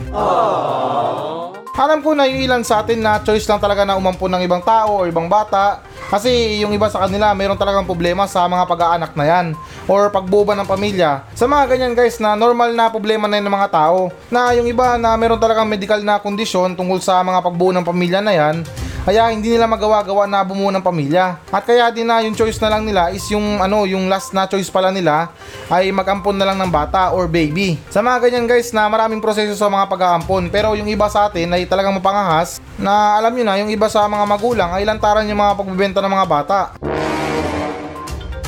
Alam 1.75 1.99
ko 1.99 2.15
na 2.15 2.29
yung 2.29 2.39
ilan 2.39 2.63
sa 2.63 2.85
atin 2.85 3.01
na 3.01 3.19
choice 3.19 3.49
lang 3.49 3.59
talaga 3.59 3.83
na 3.83 3.99
umampun 3.99 4.31
ng 4.31 4.45
ibang 4.45 4.63
tao 4.63 5.03
o 5.03 5.09
ibang 5.09 5.27
bata. 5.27 5.83
Kasi 6.07 6.61
yung 6.63 6.71
iba 6.71 6.87
sa 6.87 7.03
kanila, 7.03 7.33
mayroon 7.35 7.59
talagang 7.59 7.83
problema 7.83 8.29
sa 8.29 8.47
mga 8.47 8.63
pag-aanak 8.63 9.11
na 9.17 9.25
yan. 9.27 9.45
Or 9.89 10.07
pagbuo 10.13 10.47
ba 10.47 10.55
ng 10.55 10.69
pamilya. 10.69 11.27
Sa 11.35 11.49
mga 11.49 11.75
ganyan 11.75 11.97
guys 11.97 12.21
na 12.21 12.37
normal 12.37 12.71
na 12.77 12.87
problema 12.87 13.27
na 13.27 13.41
yun 13.41 13.49
ng 13.49 13.57
mga 13.57 13.73
tao. 13.73 14.13
Na 14.31 14.55
yung 14.55 14.69
iba 14.69 14.95
na 14.95 15.19
mayroon 15.19 15.41
talagang 15.41 15.67
medical 15.67 15.99
na 15.99 16.21
kondisyon 16.21 16.77
tungkol 16.79 17.01
sa 17.03 17.19
mga 17.25 17.43
pagbuo 17.43 17.75
ng 17.75 17.83
pamilya 17.83 18.21
na 18.23 18.31
yan. 18.37 18.63
Kaya 19.05 19.29
hindi 19.29 19.53
nila 19.53 19.69
magawa-gawa 19.69 20.25
na 20.25 20.41
bumuo 20.41 20.73
ng 20.73 20.81
pamilya. 20.81 21.37
At 21.53 21.61
kaya 21.61 21.93
din 21.93 22.09
na 22.09 22.25
yung 22.25 22.33
choice 22.33 22.57
na 22.57 22.73
lang 22.73 22.89
nila 22.89 23.13
is 23.13 23.21
yung 23.29 23.61
ano, 23.61 23.85
yung 23.85 24.09
last 24.09 24.33
na 24.33 24.49
choice 24.49 24.73
pala 24.73 24.89
nila 24.89 25.29
ay 25.69 25.93
mag-ampon 25.93 26.33
na 26.33 26.49
lang 26.49 26.57
ng 26.57 26.73
bata 26.73 27.13
or 27.13 27.29
baby. 27.29 27.77
Sa 27.93 28.01
mga 28.01 28.25
ganyan 28.25 28.49
guys 28.49 28.73
na 28.73 28.89
maraming 28.89 29.21
proseso 29.21 29.53
sa 29.53 29.69
mga 29.69 29.85
pag-aampon 29.85 30.49
pero 30.49 30.73
yung 30.73 30.89
iba 30.89 31.05
sa 31.05 31.29
atin 31.29 31.53
ay 31.53 31.69
talagang 31.69 31.93
mapangahas 31.93 32.57
na 32.81 33.21
alam 33.21 33.29
nyo 33.29 33.45
na 33.45 33.61
yung 33.61 33.69
iba 33.69 33.85
sa 33.85 34.09
mga 34.09 34.25
magulang 34.25 34.73
ay 34.73 34.81
lantaran 34.81 35.29
yung 35.29 35.37
mga 35.37 35.53
pagbebenta 35.53 36.01
ng 36.01 36.09
mga 36.09 36.25
bata. 36.25 36.59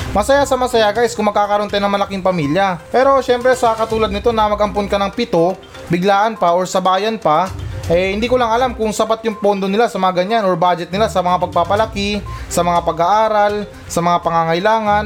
Masaya 0.10 0.42
sa 0.50 0.58
masaya 0.58 0.90
guys 0.90 1.14
kung 1.14 1.30
magkakaroon 1.30 1.70
tayo 1.70 1.86
ng 1.86 1.94
malaking 1.94 2.26
pamilya. 2.26 2.82
Pero 2.90 3.22
syempre 3.22 3.54
sa 3.54 3.78
katulad 3.78 4.10
nito 4.10 4.34
na 4.34 4.50
mag-ampon 4.50 4.90
ka 4.90 4.98
ng 4.98 5.14
pito, 5.14 5.54
biglaan 5.94 6.34
pa 6.34 6.58
or 6.58 6.66
sa 6.66 6.82
bayan 6.82 7.22
pa, 7.22 7.54
eh 7.88 8.12
hindi 8.12 8.28
ko 8.28 8.36
lang 8.36 8.52
alam 8.52 8.72
kung 8.76 8.92
sapat 8.92 9.24
yung 9.24 9.40
pondo 9.40 9.72
nila 9.72 9.88
sa 9.88 9.96
mga 9.96 10.24
ganyan 10.24 10.44
or 10.44 10.60
budget 10.60 10.92
nila 10.92 11.08
sa 11.08 11.24
mga 11.24 11.48
pagpapalaki, 11.48 12.20
sa 12.52 12.60
mga 12.60 12.84
pag-aaral, 12.84 13.64
sa 13.88 14.00
mga 14.04 14.18
pangangailangan. 14.28 15.06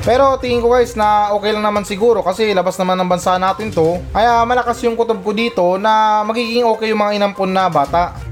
Pero 0.00 0.36
tingin 0.40 0.64
ko 0.64 0.72
guys 0.72 0.96
na 0.96 1.32
okay 1.32 1.52
lang 1.52 1.64
naman 1.64 1.84
siguro 1.84 2.24
kasi 2.24 2.52
labas 2.56 2.76
naman 2.80 2.96
ng 3.00 3.08
bansa 3.08 3.36
natin 3.40 3.72
to. 3.72 4.00
Kaya 4.12 4.44
malakas 4.44 4.80
yung 4.84 4.96
kutob 4.96 5.20
ko 5.20 5.32
dito 5.32 5.76
na 5.76 6.24
magiging 6.24 6.64
okay 6.68 6.92
yung 6.92 7.00
mga 7.00 7.20
inampon 7.20 7.52
na 7.52 7.68
bata. 7.68 8.29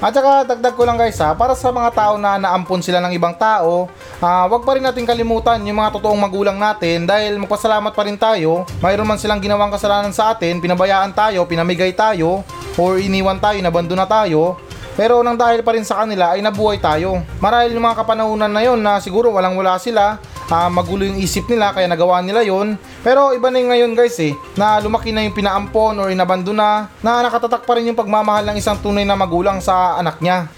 At 0.00 0.16
saka 0.16 0.48
dagdag 0.48 0.80
ko 0.80 0.88
lang 0.88 0.96
guys 0.96 1.20
ha, 1.20 1.36
para 1.36 1.52
sa 1.52 1.68
mga 1.68 1.92
tao 1.92 2.16
na 2.16 2.40
naampon 2.40 2.80
sila 2.80 3.04
ng 3.04 3.12
ibang 3.12 3.36
tao, 3.36 3.84
ah 4.24 4.48
wag 4.48 4.64
pa 4.64 4.72
rin 4.72 4.80
natin 4.80 5.04
kalimutan 5.04 5.60
yung 5.60 5.76
mga 5.76 5.92
totoong 6.00 6.16
magulang 6.16 6.56
natin 6.56 7.04
dahil 7.04 7.36
magpasalamat 7.36 7.92
pa 7.92 8.08
rin 8.08 8.16
tayo. 8.16 8.64
Mayroon 8.80 9.04
man 9.04 9.20
silang 9.20 9.44
ginawang 9.44 9.68
kasalanan 9.68 10.16
sa 10.16 10.32
atin, 10.32 10.56
pinabayaan 10.56 11.12
tayo, 11.12 11.44
pinamigay 11.44 11.92
tayo, 11.92 12.40
or 12.80 12.96
iniwan 12.96 13.36
tayo, 13.36 13.60
nabando 13.60 13.92
na 13.92 14.08
tayo. 14.08 14.56
Pero 14.96 15.20
nang 15.20 15.36
dahil 15.36 15.60
pa 15.60 15.76
rin 15.76 15.84
sa 15.84 16.00
kanila 16.00 16.32
ay 16.32 16.40
nabuhay 16.40 16.80
tayo. 16.80 17.20
Marahil 17.36 17.76
yung 17.76 17.84
mga 17.84 18.00
kapanahunan 18.00 18.48
na 18.48 18.60
yon 18.64 18.80
na 18.80 19.04
siguro 19.04 19.28
walang 19.36 19.52
wala 19.52 19.76
sila, 19.76 20.16
ah, 20.50 20.68
magulo 20.68 21.06
yung 21.06 21.22
isip 21.22 21.46
nila 21.46 21.70
kaya 21.70 21.86
nagawa 21.86 22.20
nila 22.20 22.42
yon. 22.42 22.74
Pero 23.00 23.32
iba 23.32 23.48
na 23.48 23.58
yung 23.62 23.70
ngayon 23.70 23.92
guys 23.94 24.18
eh, 24.20 24.34
na 24.58 24.82
lumaki 24.82 25.14
na 25.14 25.24
yung 25.24 25.32
pinaampon 25.32 25.96
or 25.96 26.10
inabando 26.10 26.50
na, 26.50 26.90
na 27.00 27.24
nakatatak 27.24 27.64
pa 27.64 27.78
rin 27.78 27.94
yung 27.94 27.98
pagmamahal 27.98 28.44
ng 28.50 28.56
isang 28.58 28.76
tunay 28.82 29.06
na 29.06 29.16
magulang 29.16 29.62
sa 29.62 29.96
anak 29.96 30.18
niya. 30.20 30.50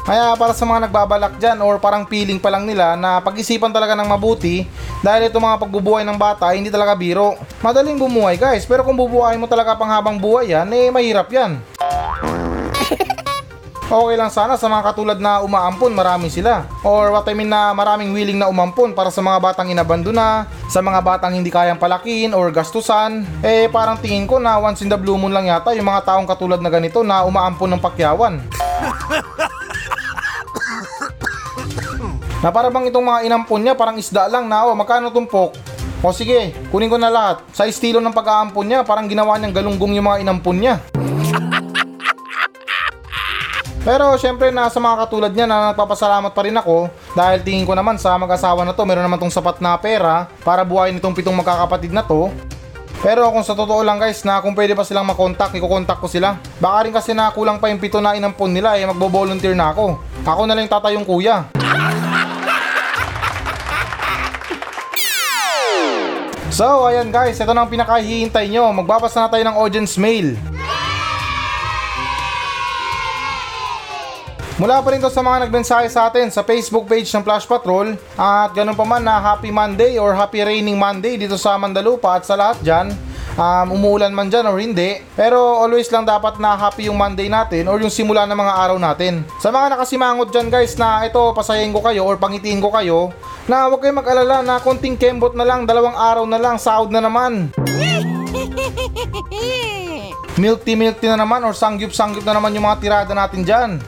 Kaya 0.00 0.34
para 0.34 0.56
sa 0.56 0.64
mga 0.64 0.88
nagbabalak 0.88 1.38
dyan 1.38 1.60
or 1.60 1.76
parang 1.76 2.08
feeling 2.08 2.40
pa 2.40 2.48
lang 2.48 2.64
nila 2.64 2.96
na 2.96 3.20
pag-isipan 3.20 3.70
talaga 3.70 3.92
ng 3.94 4.08
mabuti 4.08 4.64
dahil 5.04 5.28
itong 5.28 5.44
mga 5.44 5.60
pagbubuhay 5.60 6.02
ng 6.02 6.18
bata 6.18 6.50
hindi 6.50 6.72
talaga 6.72 6.96
biro. 6.96 7.36
Madaling 7.60 8.00
bumuhay 8.00 8.40
guys 8.40 8.64
pero 8.64 8.82
kung 8.82 8.96
bubuhay 8.96 9.36
mo 9.36 9.44
talaga 9.46 9.76
pang 9.76 9.92
habang 9.92 10.16
buhay 10.16 10.56
yan 10.56 10.66
eh 10.72 10.88
mahirap 10.88 11.28
yan. 11.30 11.60
Okay 13.90 14.14
lang 14.14 14.30
sana 14.30 14.54
sa 14.54 14.70
mga 14.70 14.86
katulad 14.86 15.18
na 15.18 15.42
umaampon, 15.42 15.90
marami 15.90 16.30
sila. 16.30 16.62
Or 16.86 17.10
what 17.10 17.26
I 17.26 17.34
mean 17.34 17.50
na 17.50 17.74
maraming 17.74 18.14
willing 18.14 18.38
na 18.38 18.46
umampon 18.46 18.94
para 18.94 19.10
sa 19.10 19.18
mga 19.18 19.42
batang 19.42 19.66
inabandona, 19.66 20.46
sa 20.70 20.78
mga 20.78 21.02
batang 21.02 21.34
hindi 21.34 21.50
kayang 21.50 21.74
palakihin 21.74 22.30
or 22.30 22.54
gastusan. 22.54 23.26
Eh 23.42 23.66
parang 23.66 23.98
tingin 23.98 24.30
ko 24.30 24.38
na 24.38 24.62
once 24.62 24.86
in 24.86 24.90
the 24.94 24.94
blue 24.94 25.18
moon 25.18 25.34
lang 25.34 25.50
yata 25.50 25.74
yung 25.74 25.90
mga 25.90 26.06
taong 26.06 26.22
katulad 26.22 26.62
na 26.62 26.70
ganito 26.70 27.02
na 27.02 27.26
umaampon 27.26 27.66
ng 27.66 27.82
pakyawan. 27.82 28.38
na 32.46 32.54
para 32.54 32.70
bang 32.70 32.94
itong 32.94 33.10
mga 33.10 33.26
inampon 33.26 33.58
niya 33.58 33.74
parang 33.74 33.98
isda 33.98 34.30
lang 34.30 34.46
na 34.46 34.70
oh 34.70 34.78
magkano 34.78 35.10
tumpok? 35.10 35.58
O 35.98 36.14
sige, 36.14 36.54
kunin 36.70 36.86
ko 36.86 36.94
na 36.94 37.10
lahat. 37.10 37.42
Sa 37.50 37.66
estilo 37.66 37.98
ng 37.98 38.14
pag-aampon 38.14 38.70
niya, 38.70 38.80
parang 38.86 39.10
ginawa 39.10 39.36
niyang 39.36 39.52
galunggong 39.52 39.98
yung 39.98 40.06
mga 40.06 40.22
inampon 40.22 40.56
niya. 40.62 40.78
Pero 43.80 44.12
syempre 44.20 44.52
nasa 44.52 44.76
mga 44.76 45.08
katulad 45.08 45.32
niya 45.32 45.48
na 45.48 45.72
nagpapasalamat 45.72 46.36
pa 46.36 46.42
rin 46.44 46.52
ako 46.52 46.92
dahil 47.16 47.40
tingin 47.40 47.64
ko 47.64 47.72
naman 47.72 47.96
sa 47.96 48.12
mag-asawa 48.20 48.60
na 48.68 48.76
to 48.76 48.84
meron 48.84 49.08
naman 49.08 49.16
tong 49.16 49.32
sapat 49.32 49.56
na 49.56 49.72
pera 49.80 50.28
para 50.44 50.60
buhayin 50.68 51.00
itong 51.00 51.16
pitong 51.16 51.32
magkakapatid 51.40 51.88
na 51.88 52.04
to. 52.04 52.28
Pero 53.00 53.24
kung 53.32 53.40
sa 53.40 53.56
totoo 53.56 53.80
lang 53.80 53.96
guys 53.96 54.20
na 54.28 54.44
kung 54.44 54.52
pwede 54.52 54.76
pa 54.76 54.84
silang 54.84 55.08
makontak, 55.08 55.56
iko-contact 55.56 56.04
ko 56.04 56.08
sila. 56.12 56.36
Baka 56.60 56.84
rin 56.84 56.92
kasi 56.92 57.16
na 57.16 57.32
kulang 57.32 57.56
pa 57.56 57.72
yung 57.72 57.80
pito 57.80 57.96
na 57.96 58.12
inampon 58.12 58.52
nila 58.52 58.76
eh 58.76 58.84
magbo-volunteer 58.84 59.56
na 59.56 59.72
ako. 59.72 59.96
Ako 60.28 60.44
na 60.44 60.52
lang 60.52 60.68
tatayong 60.68 61.08
kuya. 61.08 61.48
So 66.52 66.84
ayan 66.84 67.08
guys, 67.08 67.40
ito 67.40 67.56
na 67.56 67.64
ang 67.64 67.72
pinakahihintay 67.72 68.52
nyo. 68.52 68.68
Magbabasa 68.76 69.24
na 69.24 69.32
tayo 69.32 69.48
ng 69.48 69.56
audience 69.56 69.96
mail. 69.96 70.36
Mula 74.60 74.84
pa 74.84 74.92
rin 74.92 75.00
to 75.00 75.08
sa 75.08 75.24
mga 75.24 75.48
nagmensahe 75.48 75.88
sa 75.88 76.12
atin 76.12 76.28
sa 76.28 76.44
Facebook 76.44 76.84
page 76.84 77.08
ng 77.16 77.24
Flash 77.24 77.48
Patrol 77.48 77.96
at 78.12 78.52
ganun 78.52 78.76
pa 78.76 78.84
man 78.84 79.00
na 79.00 79.16
Happy 79.16 79.48
Monday 79.48 79.96
or 79.96 80.12
Happy 80.12 80.44
Raining 80.44 80.76
Monday 80.76 81.16
dito 81.16 81.40
sa 81.40 81.56
Mandalupa 81.56 82.20
at 82.20 82.28
sa 82.28 82.36
lahat 82.36 82.60
dyan. 82.60 82.92
Um, 83.40 83.72
umuulan 83.72 84.12
man 84.12 84.28
dyan 84.28 84.44
or 84.44 84.60
hindi. 84.60 85.00
Pero 85.16 85.64
always 85.64 85.88
lang 85.88 86.04
dapat 86.04 86.36
na 86.36 86.60
happy 86.60 86.92
yung 86.92 87.00
Monday 87.00 87.32
natin 87.32 87.72
or 87.72 87.80
yung 87.80 87.88
simula 87.88 88.28
ng 88.28 88.36
mga 88.36 88.52
araw 88.52 88.76
natin. 88.76 89.24
Sa 89.40 89.48
mga 89.48 89.80
nakasimangot 89.80 90.28
dyan 90.28 90.52
guys 90.52 90.76
na 90.76 91.08
ito 91.08 91.32
pasayin 91.32 91.72
ko 91.72 91.80
kayo 91.80 92.04
or 92.04 92.20
pangitiin 92.20 92.60
ko 92.60 92.68
kayo 92.68 93.16
na 93.48 93.64
huwag 93.64 93.80
kayong 93.80 94.04
mag-alala 94.04 94.44
na 94.44 94.60
konting 94.60 95.00
kembot 95.00 95.32
na 95.32 95.48
lang, 95.48 95.64
dalawang 95.64 95.96
araw 95.96 96.28
na 96.28 96.36
lang, 96.36 96.60
sahod 96.60 96.92
na 96.92 97.00
naman. 97.00 97.48
milk 100.40 100.68
tea 100.68 100.76
milk 100.76 101.00
tea 101.00 101.12
na 101.12 101.20
naman 101.20 101.44
or 101.44 101.52
sangyup 101.52 101.92
sangyup 101.92 102.24
na 102.24 102.36
naman 102.36 102.52
yung 102.52 102.68
mga 102.68 102.80
tirada 102.80 103.12
natin 103.16 103.40
dyan. 103.40 103.80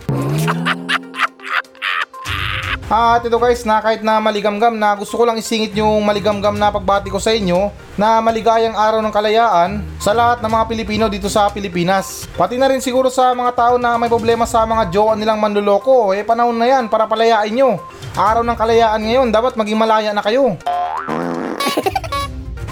At 2.92 3.24
ito 3.24 3.40
guys 3.40 3.64
na 3.64 3.80
kahit 3.80 4.04
na 4.04 4.20
maligamgam 4.20 4.76
na 4.76 4.92
gusto 4.92 5.16
ko 5.16 5.24
lang 5.24 5.40
isingit 5.40 5.72
yung 5.80 6.04
maligamgam 6.04 6.52
na 6.52 6.68
pagbati 6.68 7.08
ko 7.08 7.16
sa 7.16 7.32
inyo 7.32 7.72
na 7.96 8.20
maligayang 8.20 8.76
araw 8.76 9.00
ng 9.00 9.08
kalayaan 9.08 9.80
sa 9.96 10.12
lahat 10.12 10.44
ng 10.44 10.52
mga 10.52 10.64
Pilipino 10.68 11.04
dito 11.08 11.32
sa 11.32 11.48
Pilipinas. 11.48 12.28
Pati 12.36 12.60
na 12.60 12.68
rin 12.68 12.84
siguro 12.84 13.08
sa 13.08 13.32
mga 13.32 13.56
tao 13.56 13.74
na 13.80 13.96
may 13.96 14.12
problema 14.12 14.44
sa 14.44 14.68
mga 14.68 14.92
jowa 14.92 15.16
nilang 15.16 15.40
manluloko. 15.40 16.12
Eh 16.12 16.20
panahon 16.20 16.52
na 16.52 16.68
yan 16.68 16.92
para 16.92 17.08
palayain 17.08 17.56
nyo. 17.56 17.80
Araw 18.12 18.44
ng 18.44 18.60
kalayaan 18.60 19.00
ngayon, 19.00 19.32
dapat 19.32 19.56
maging 19.56 19.80
malaya 19.80 20.12
na 20.12 20.20
kayo. 20.20 20.52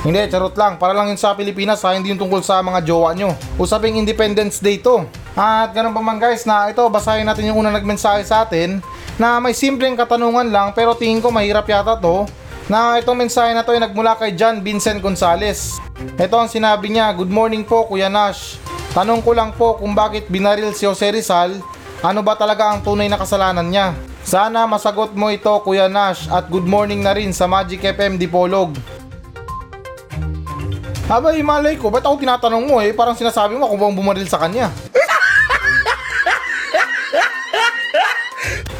Hindi, 0.04 0.20
charot 0.28 0.52
lang. 0.52 0.76
Para 0.76 0.92
lang 0.92 1.08
yun 1.08 1.16
sa 1.16 1.32
Pilipinas 1.32 1.80
ha, 1.84 1.96
hindi 1.96 2.08
yung 2.08 2.20
tungkol 2.20 2.40
sa 2.40 2.64
mga 2.64 2.88
jowa 2.88 3.12
nyo. 3.12 3.36
Usaping 3.60 4.00
Independence 4.00 4.56
Day 4.56 4.80
to. 4.80 5.04
At 5.36 5.76
ganun 5.76 5.92
pa 5.92 6.00
man 6.00 6.16
guys 6.16 6.48
na 6.48 6.72
ito, 6.72 6.80
basahin 6.88 7.28
natin 7.28 7.52
yung 7.52 7.60
unang 7.60 7.76
nagmensahe 7.76 8.24
sa 8.24 8.48
atin 8.48 8.80
na 9.20 9.36
may 9.36 9.52
simpleng 9.52 10.00
katanungan 10.00 10.48
lang 10.48 10.72
pero 10.72 10.96
tingin 10.96 11.20
ko 11.20 11.28
mahirap 11.28 11.68
yata 11.68 11.92
to 12.00 12.24
na 12.72 12.96
itong 12.96 13.20
mensahe 13.20 13.52
na 13.52 13.60
to 13.60 13.76
ay 13.76 13.84
nagmula 13.84 14.16
kay 14.16 14.32
John 14.32 14.64
Vincent 14.64 15.04
Gonzales. 15.04 15.76
Ito 16.16 16.40
ang 16.40 16.48
sinabi 16.48 16.88
niya, 16.88 17.12
Good 17.12 17.28
morning 17.28 17.60
po 17.60 17.84
Kuya 17.84 18.08
Nash. 18.08 18.56
Tanong 18.96 19.20
ko 19.20 19.36
lang 19.36 19.52
po 19.52 19.76
kung 19.76 19.92
bakit 19.92 20.32
binaril 20.32 20.72
si 20.72 20.88
Jose 20.88 21.12
Rizal, 21.12 21.60
ano 22.00 22.24
ba 22.24 22.32
talaga 22.32 22.72
ang 22.72 22.80
tunay 22.80 23.12
na 23.12 23.20
kasalanan 23.20 23.68
niya? 23.68 23.92
Sana 24.24 24.64
masagot 24.64 25.12
mo 25.12 25.28
ito 25.28 25.52
Kuya 25.66 25.90
Nash 25.90 26.24
at 26.32 26.48
good 26.48 26.64
morning 26.64 27.04
na 27.04 27.12
rin 27.12 27.36
sa 27.36 27.44
Magic 27.44 27.84
FM 27.84 28.16
Dipolog. 28.16 28.72
Abay, 31.10 31.42
malay 31.42 31.74
ko, 31.76 31.90
ba't 31.92 32.06
ako 32.06 32.22
tinatanong 32.22 32.64
mo 32.64 32.78
eh? 32.80 32.94
Parang 32.94 33.18
sinasabi 33.18 33.58
mo 33.58 33.66
kung 33.68 33.82
bang 33.82 33.98
bumaril 33.98 34.30
sa 34.30 34.40
kanya. 34.40 34.70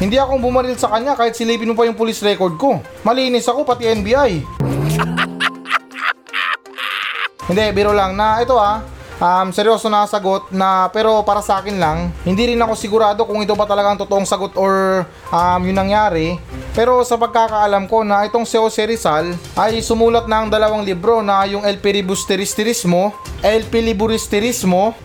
Hindi 0.01 0.17
akong 0.17 0.41
bumaril 0.41 0.73
sa 0.81 0.89
kanya 0.89 1.13
kahit 1.13 1.37
silipin 1.37 1.69
mo 1.69 1.77
pa 1.77 1.85
yung 1.85 1.93
police 1.93 2.25
record 2.25 2.57
ko. 2.57 2.81
Malinis 3.05 3.45
ako 3.45 3.61
pati 3.61 3.85
NBI. 3.85 4.41
Hindi, 7.45 7.65
biro 7.69 7.93
lang 7.93 8.17
na 8.17 8.41
ito 8.41 8.57
ah. 8.57 8.81
Um, 9.21 9.53
seryoso 9.53 9.85
na 9.85 10.09
sagot 10.09 10.49
na 10.49 10.89
pero 10.89 11.21
para 11.21 11.45
sa 11.45 11.61
akin 11.61 11.77
lang, 11.77 12.09
hindi 12.25 12.49
rin 12.49 12.57
ako 12.57 12.73
sigurado 12.73 13.21
kung 13.29 13.45
ito 13.45 13.53
ba 13.53 13.69
talaga 13.69 13.93
ang 13.93 14.01
totoong 14.01 14.25
sagot 14.25 14.57
or 14.57 15.05
um, 15.29 15.61
yung 15.61 15.77
nangyari. 15.77 16.41
Pero 16.73 17.05
sa 17.05 17.21
pagkakaalam 17.21 17.85
ko 17.85 18.01
na 18.01 18.25
itong 18.25 18.49
si 18.49 18.57
Jose 18.57 18.81
Rizal 18.81 19.37
ay 19.53 19.85
sumulat 19.85 20.25
na 20.25 20.41
ang 20.41 20.49
dalawang 20.49 20.81
libro 20.81 21.21
na 21.21 21.45
yung 21.45 21.61
El 21.61 21.77
Pilibusterismo, 21.77 23.13
El 23.45 23.69
Pilibusterismo, 23.69 24.97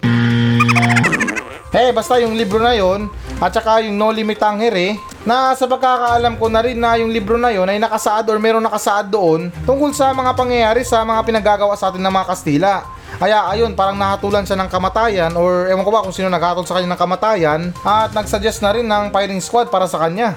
Eh, 1.77 1.93
basta 1.93 2.17
yung 2.17 2.33
libro 2.33 2.57
na 2.57 2.73
yon 2.73 3.13
at 3.37 3.53
saka 3.53 3.85
yung 3.85 3.97
No 4.01 4.09
Limit 4.09 4.41
Tangere 4.41 4.97
na 5.27 5.53
sa 5.53 5.69
pagkakaalam 5.69 6.39
ko 6.41 6.47
na 6.49 6.61
rin 6.65 6.79
na 6.79 6.97
yung 6.97 7.11
libro 7.13 7.37
na 7.37 7.53
yon 7.53 7.69
ay 7.69 7.77
nakasaad 7.83 8.31
or 8.31 8.39
meron 8.39 8.65
nakasaad 8.65 9.11
doon 9.11 9.53
tungkol 9.67 9.93
sa 9.93 10.15
mga 10.15 10.33
pangyayari 10.33 10.87
sa 10.87 11.03
mga 11.03 11.21
pinagagawa 11.27 11.75
sa 11.75 11.91
atin 11.91 12.01
ng 12.01 12.15
mga 12.15 12.29
Kastila. 12.31 12.75
Kaya 13.17 13.49
ayun, 13.49 13.73
parang 13.73 13.97
nahatulan 13.97 14.45
siya 14.45 14.61
ng 14.61 14.69
kamatayan 14.69 15.33
or 15.35 15.73
ewan 15.73 15.85
ko 15.85 15.91
ba 15.91 16.05
kung 16.05 16.13
sino 16.13 16.29
naghatol 16.29 16.69
sa 16.69 16.77
kanya 16.77 16.95
ng 16.95 17.01
kamatayan 17.01 17.61
at 17.81 18.13
nagsuggest 18.13 18.61
na 18.61 18.77
rin 18.77 18.85
ng 18.85 19.09
firing 19.09 19.41
squad 19.41 19.73
para 19.73 19.89
sa 19.89 20.01
kanya. 20.05 20.37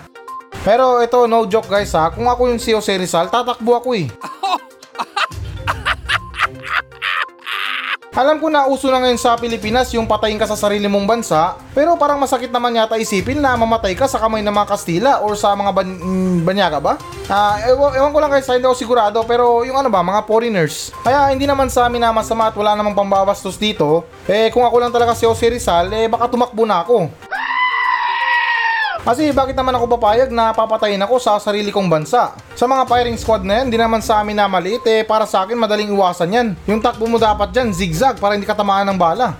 Pero 0.63 0.99
ito, 0.99 1.23
no 1.27 1.47
joke 1.47 1.71
guys 1.71 1.95
ha, 1.95 2.11
kung 2.11 2.27
ako 2.27 2.51
yung 2.51 2.59
si 2.59 2.75
Jose 2.75 2.91
Rizal, 2.95 3.31
tatakbo 3.31 3.79
ako 3.79 3.95
eh. 3.95 4.07
Alam 8.09 8.41
ko 8.41 8.49
na 8.49 8.65
uso 8.65 8.89
na 8.89 8.97
ngayon 9.05 9.21
sa 9.21 9.37
Pilipinas 9.37 9.93
yung 9.93 10.09
patayin 10.09 10.41
ka 10.41 10.49
sa 10.49 10.57
sarili 10.57 10.89
mong 10.89 11.05
bansa, 11.05 11.53
pero 11.77 11.93
parang 11.93 12.17
masakit 12.17 12.49
naman 12.49 12.73
yata 12.73 12.97
isipin 12.97 13.37
na 13.37 13.53
mamatay 13.53 13.93
ka 13.93 14.09
sa 14.09 14.17
kamay 14.17 14.41
ng 14.41 14.49
mga 14.49 14.65
Kastila 14.65 15.21
or 15.21 15.37
sa 15.37 15.53
mga 15.53 15.69
ban- 15.69 16.01
mm, 16.01 16.37
banyaga 16.41 16.81
ba? 16.81 16.97
Ah, 17.29 17.61
ewan, 17.69 17.93
ewan 18.01 18.09
ko 18.09 18.17
lang 18.17 18.33
guys, 18.33 18.49
hindi 18.49 18.65
ako 18.65 18.73
sigurado, 18.73 19.21
pero 19.29 19.61
yung 19.61 19.77
ano 19.77 19.93
ba, 19.93 20.01
mga 20.01 20.25
foreigners. 20.25 20.89
Kaya 21.05 21.29
hindi 21.29 21.45
naman 21.45 21.69
sa 21.69 21.85
amin 21.85 22.01
na 22.01 22.09
masama 22.09 22.49
at 22.49 22.57
wala 22.57 22.73
namang 22.73 22.97
pambabastos 22.97 23.61
dito. 23.61 24.01
Eh 24.25 24.49
kung 24.49 24.65
ako 24.65 24.81
lang 24.81 24.89
talaga 24.89 25.13
si 25.13 25.29
Jose 25.29 25.45
Rizal, 25.45 25.93
eh 25.93 26.09
baka 26.09 26.33
tumakbo 26.33 26.65
na 26.65 26.81
ako. 26.81 27.28
Kasi 28.99 29.31
bakit 29.31 29.55
naman 29.55 29.71
ako 29.79 29.95
papayag 29.95 30.27
na 30.27 30.51
papatayin 30.51 30.99
ako 30.99 31.23
sa 31.23 31.39
sarili 31.39 31.71
kong 31.71 31.87
bansa? 31.87 32.35
Sa 32.53 32.67
mga 32.67 32.83
firing 32.83 33.15
squad 33.15 33.47
na 33.47 33.63
yan, 33.63 33.71
di 33.71 33.79
naman 33.79 34.03
sa 34.03 34.19
amin 34.19 34.35
na 34.35 34.51
maliit 34.51 34.83
eh 34.83 35.07
para 35.07 35.23
sa 35.23 35.47
akin 35.47 35.55
madaling 35.55 35.95
iwasan 35.95 36.35
yan. 36.35 36.47
Yung 36.67 36.83
takbo 36.83 37.07
mo 37.07 37.15
dapat 37.15 37.55
dyan, 37.55 37.71
zigzag 37.71 38.19
para 38.19 38.35
hindi 38.35 38.43
ka 38.43 38.59
tamaan 38.59 38.83
ng 38.91 38.99
bala. 38.99 39.39